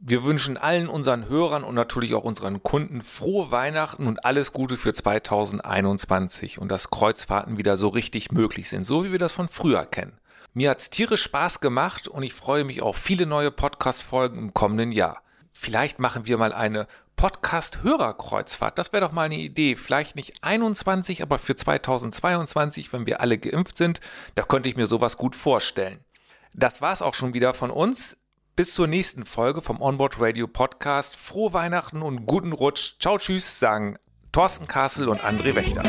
Wir 0.00 0.24
wünschen 0.24 0.56
allen 0.56 0.88
unseren 0.88 1.28
Hörern 1.28 1.62
und 1.62 1.76
natürlich 1.76 2.14
auch 2.14 2.24
unseren 2.24 2.64
Kunden 2.64 3.02
frohe 3.02 3.52
Weihnachten 3.52 4.08
und 4.08 4.24
alles 4.24 4.52
Gute 4.52 4.76
für 4.76 4.92
2021 4.92 6.58
und 6.58 6.68
dass 6.68 6.90
Kreuzfahrten 6.90 7.56
wieder 7.56 7.76
so 7.76 7.86
richtig 7.86 8.32
möglich 8.32 8.68
sind, 8.68 8.84
so 8.84 9.04
wie 9.04 9.12
wir 9.12 9.20
das 9.20 9.32
von 9.32 9.48
früher 9.48 9.86
kennen. 9.86 10.18
Mir 10.52 10.70
hat 10.70 10.80
es 10.80 10.90
tierisch 10.90 11.22
Spaß 11.22 11.60
gemacht 11.60 12.08
und 12.08 12.24
ich 12.24 12.34
freue 12.34 12.64
mich 12.64 12.82
auf 12.82 12.96
viele 12.96 13.26
neue 13.26 13.52
Podcast-Folgen 13.52 14.36
im 14.36 14.52
kommenden 14.52 14.90
Jahr. 14.90 15.22
Vielleicht 15.56 16.00
machen 16.00 16.26
wir 16.26 16.36
mal 16.36 16.52
eine 16.52 16.88
Podcast-Hörerkreuzfahrt. 17.24 18.76
Das 18.76 18.92
wäre 18.92 19.00
doch 19.00 19.12
mal 19.12 19.22
eine 19.22 19.36
Idee. 19.38 19.76
Vielleicht 19.76 20.14
nicht 20.14 20.44
21, 20.44 21.22
aber 21.22 21.38
für 21.38 21.56
2022, 21.56 22.92
wenn 22.92 23.06
wir 23.06 23.22
alle 23.22 23.38
geimpft 23.38 23.78
sind, 23.78 24.02
da 24.34 24.42
könnte 24.42 24.68
ich 24.68 24.76
mir 24.76 24.86
sowas 24.86 25.16
gut 25.16 25.34
vorstellen. 25.34 26.04
Das 26.52 26.82
war's 26.82 27.00
auch 27.00 27.14
schon 27.14 27.32
wieder 27.32 27.54
von 27.54 27.70
uns. 27.70 28.18
Bis 28.56 28.74
zur 28.74 28.88
nächsten 28.88 29.24
Folge 29.24 29.62
vom 29.62 29.80
Onboard 29.80 30.20
Radio 30.20 30.46
Podcast. 30.46 31.16
Frohe 31.16 31.54
Weihnachten 31.54 32.02
und 32.02 32.26
guten 32.26 32.52
Rutsch. 32.52 32.96
Ciao, 33.00 33.16
tschüss, 33.16 33.58
sagen 33.58 33.96
Thorsten 34.30 34.66
Kassel 34.66 35.08
und 35.08 35.24
André 35.24 35.54
Wächter. 35.54 35.82